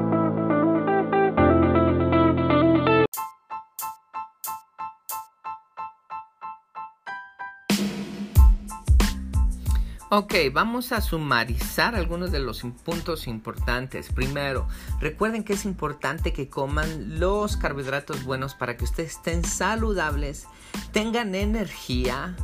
Ok, 10.12 10.34
vamos 10.52 10.90
a 10.90 11.00
sumarizar 11.00 11.94
algunos 11.94 12.32
de 12.32 12.40
los 12.40 12.62
puntos 12.84 13.28
importantes. 13.28 14.10
Primero, 14.12 14.66
recuerden 14.98 15.44
que 15.44 15.52
es 15.52 15.64
importante 15.64 16.32
que 16.32 16.48
coman 16.48 17.20
los 17.20 17.56
carbohidratos 17.56 18.24
buenos 18.24 18.56
para 18.56 18.76
que 18.76 18.82
ustedes 18.82 19.12
estén 19.12 19.44
saludables, 19.44 20.48
tengan 20.90 21.36
energía 21.36 22.34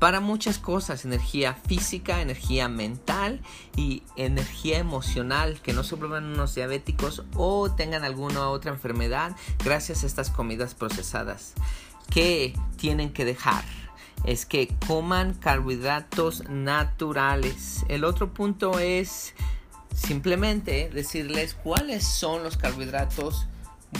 para 0.00 0.18
muchas 0.18 0.58
cosas, 0.58 1.04
energía 1.04 1.54
física, 1.54 2.22
energía 2.22 2.68
mental 2.68 3.40
y 3.76 4.02
energía 4.16 4.78
emocional, 4.80 5.60
que 5.62 5.72
no 5.72 5.84
se 5.84 5.94
vuelvan 5.94 6.24
unos 6.24 6.56
diabéticos 6.56 7.22
o 7.36 7.70
tengan 7.70 8.02
alguna 8.02 8.48
otra 8.48 8.72
enfermedad 8.72 9.36
gracias 9.62 10.02
a 10.02 10.06
estas 10.06 10.28
comidas 10.28 10.74
procesadas 10.74 11.54
que 12.10 12.52
tienen 12.78 13.12
que 13.12 13.24
dejar 13.24 13.62
es 14.24 14.46
que 14.46 14.74
coman 14.86 15.34
carbohidratos 15.34 16.48
naturales. 16.48 17.84
El 17.88 18.04
otro 18.04 18.32
punto 18.32 18.78
es 18.78 19.34
simplemente 19.94 20.90
decirles 20.90 21.54
cuáles 21.54 22.04
son 22.04 22.42
los 22.42 22.56
carbohidratos 22.56 23.46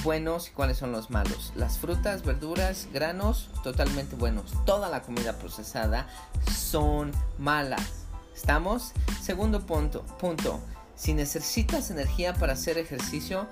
buenos 0.03 0.49
y 0.49 0.51
cuáles 0.53 0.79
son 0.79 0.93
los 0.93 1.11
malos. 1.11 1.53
Las 1.55 1.79
frutas, 1.79 2.25
verduras, 2.25 2.89
granos, 2.93 3.51
totalmente 3.63 4.17
buenos. 4.17 4.53
Toda 4.65 4.89
la 4.89 5.03
comida 5.03 5.39
procesada 5.39 6.09
son 6.51 7.13
malas. 7.39 8.07
¿Estamos? 8.35 8.93
Segundo 9.21 9.67
punto, 9.67 10.03
punto. 10.19 10.61
Si 10.97 11.15
necesitas 11.15 11.91
energía 11.91 12.35
para 12.35 12.55
hacer 12.55 12.79
ejercicio, 12.79 13.47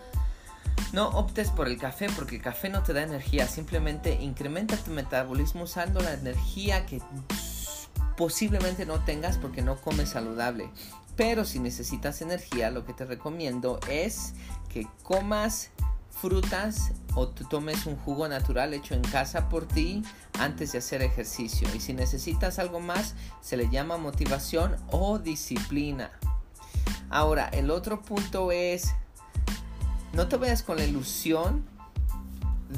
no 0.93 1.09
optes 1.11 1.51
por 1.51 1.69
el 1.69 1.79
café 1.79 2.09
porque 2.15 2.37
el 2.37 2.43
café 2.43 2.69
no 2.69 2.83
te 2.83 2.93
da 2.93 3.03
energía, 3.03 3.47
simplemente 3.47 4.15
incrementa 4.15 4.77
tu 4.77 4.91
metabolismo 4.91 5.65
usando 5.65 6.01
la 6.01 6.13
energía 6.15 6.87
que 6.87 7.01
posiblemente 8.17 8.87
no 8.87 9.03
tengas 9.05 9.39
porque 9.39 9.63
no 9.63 9.77
comes 9.77 10.11
saludable. 10.11 10.69
Pero 11.17 11.45
si 11.45 11.59
necesitas 11.59 12.23
energía, 12.23 12.71
lo 12.71 12.85
que 12.85 12.93
te 12.93 13.05
recomiendo 13.05 13.79
es 13.89 14.35
que 14.69 14.87
comas 15.03 15.71
frutas 16.11 16.93
o 17.15 17.29
tomes 17.29 17.87
un 17.87 17.97
jugo 17.97 18.29
natural 18.29 18.75
hecho 18.75 18.95
en 18.95 19.03
casa 19.03 19.49
por 19.49 19.67
ti 19.67 20.03
antes 20.39 20.73
de 20.73 20.79
hacer 20.79 21.03
ejercicio. 21.03 21.69
Y 21.75 21.81
si 21.81 21.93
necesitas 21.95 22.59
algo 22.59 22.81
más, 22.81 23.15
se 23.41 23.57
le 23.57 23.69
llama 23.71 23.97
motivación 23.97 24.77
o 24.91 25.19
disciplina. 25.19 26.11
Ahora, 27.09 27.49
el 27.49 27.71
otro 27.71 28.03
punto 28.03 28.53
es 28.53 28.95
no 30.13 30.29
te 30.29 30.37
vayas 30.37 30.63
con 30.63 30.79
la 30.79 30.85
ilusión 30.85 31.65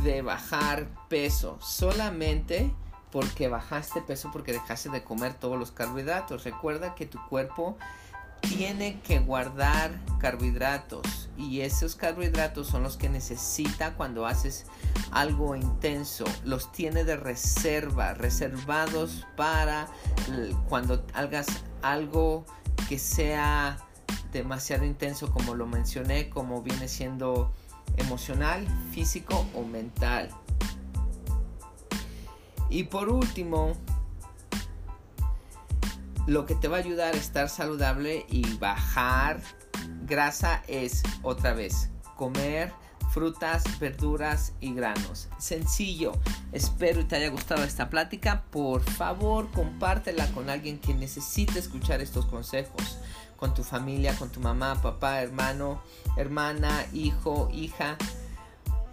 de 0.04 0.22
bajar 0.22 0.88
peso 1.08 1.58
solamente 1.60 2.74
porque 3.10 3.48
bajaste 3.48 4.00
peso 4.00 4.30
porque 4.32 4.52
dejaste 4.52 4.88
de 4.88 5.04
comer 5.04 5.34
todos 5.34 5.58
los 5.58 5.70
carbohidratos. 5.70 6.44
Recuerda 6.44 6.94
que 6.94 7.06
tu 7.06 7.18
cuerpo 7.28 7.76
tiene 8.40 9.00
que 9.02 9.20
guardar 9.20 10.00
carbohidratos 10.18 11.28
y 11.36 11.60
esos 11.60 11.94
carbohidratos 11.94 12.66
son 12.66 12.82
los 12.82 12.96
que 12.96 13.08
necesita 13.08 13.94
cuando 13.94 14.26
haces 14.26 14.64
algo 15.10 15.54
intenso. 15.54 16.24
Los 16.44 16.72
tiene 16.72 17.04
de 17.04 17.16
reserva, 17.16 18.14
reservados 18.14 19.26
para 19.36 19.88
cuando 20.68 21.04
hagas 21.12 21.46
algo 21.82 22.46
que 22.88 22.98
sea 22.98 23.78
demasiado 24.32 24.84
intenso 24.84 25.30
como 25.30 25.54
lo 25.54 25.66
mencioné, 25.66 26.28
como 26.30 26.62
viene 26.62 26.88
siendo 26.88 27.52
emocional, 27.96 28.66
físico 28.92 29.46
o 29.54 29.64
mental. 29.64 30.30
Y 32.70 32.84
por 32.84 33.10
último, 33.10 33.76
lo 36.26 36.46
que 36.46 36.54
te 36.54 36.68
va 36.68 36.78
a 36.78 36.80
ayudar 36.80 37.14
a 37.14 37.18
estar 37.18 37.48
saludable 37.48 38.24
y 38.28 38.56
bajar 38.56 39.40
grasa 40.06 40.62
es 40.68 41.02
otra 41.22 41.52
vez 41.52 41.90
comer 42.16 42.72
frutas, 43.12 43.64
verduras 43.78 44.52
y 44.60 44.74
granos. 44.74 45.28
Sencillo. 45.38 46.12
Espero 46.52 47.06
te 47.06 47.16
haya 47.16 47.28
gustado 47.28 47.62
esta 47.64 47.90
plática. 47.90 48.44
Por 48.50 48.82
favor, 48.82 49.50
compártela 49.50 50.26
con 50.28 50.50
alguien 50.50 50.78
que 50.78 50.94
necesite 50.94 51.58
escuchar 51.58 52.00
estos 52.00 52.26
consejos 52.26 52.98
con 53.36 53.54
tu 53.54 53.64
familia, 53.64 54.14
con 54.16 54.30
tu 54.30 54.40
mamá, 54.40 54.80
papá, 54.80 55.20
hermano, 55.20 55.82
hermana, 56.16 56.86
hijo, 56.92 57.50
hija, 57.52 57.96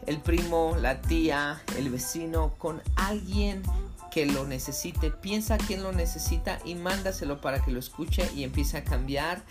el 0.08 0.20
primo, 0.22 0.76
la 0.82 1.02
tía, 1.02 1.62
el 1.78 1.90
vecino, 1.90 2.56
con 2.58 2.82
alguien 2.96 3.62
que 4.10 4.26
lo 4.26 4.46
necesite. 4.46 5.12
Piensa 5.12 5.58
quién 5.58 5.84
lo 5.84 5.92
necesita 5.92 6.58
y 6.66 6.74
mándaselo 6.76 7.42
para 7.42 7.64
que 7.64 7.72
lo 7.72 7.80
escuche 7.80 8.28
y 8.36 8.44
empiece 8.44 8.78
a 8.78 8.84
cambiar 8.84 9.44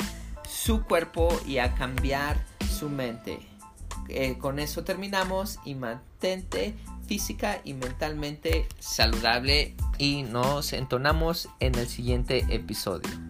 su 0.49 0.83
cuerpo 0.83 1.29
y 1.47 1.59
a 1.59 1.75
cambiar 1.75 2.45
su 2.69 2.91
mente. 2.91 3.48
Eh, 4.09 4.39
con 4.39 4.59
eso 4.59 4.85
terminamos 4.85 5.59
y 5.65 5.75
mantente 5.75 6.75
física 7.07 7.61
y 7.65 7.75
mentalmente 7.75 8.67
saludable 8.79 9.75
y 9.99 10.23
nos 10.23 10.73
entonamos 10.73 11.49
en 11.61 11.75
el 11.75 11.89
siguiente 11.89 12.45
episodio. 12.51 13.28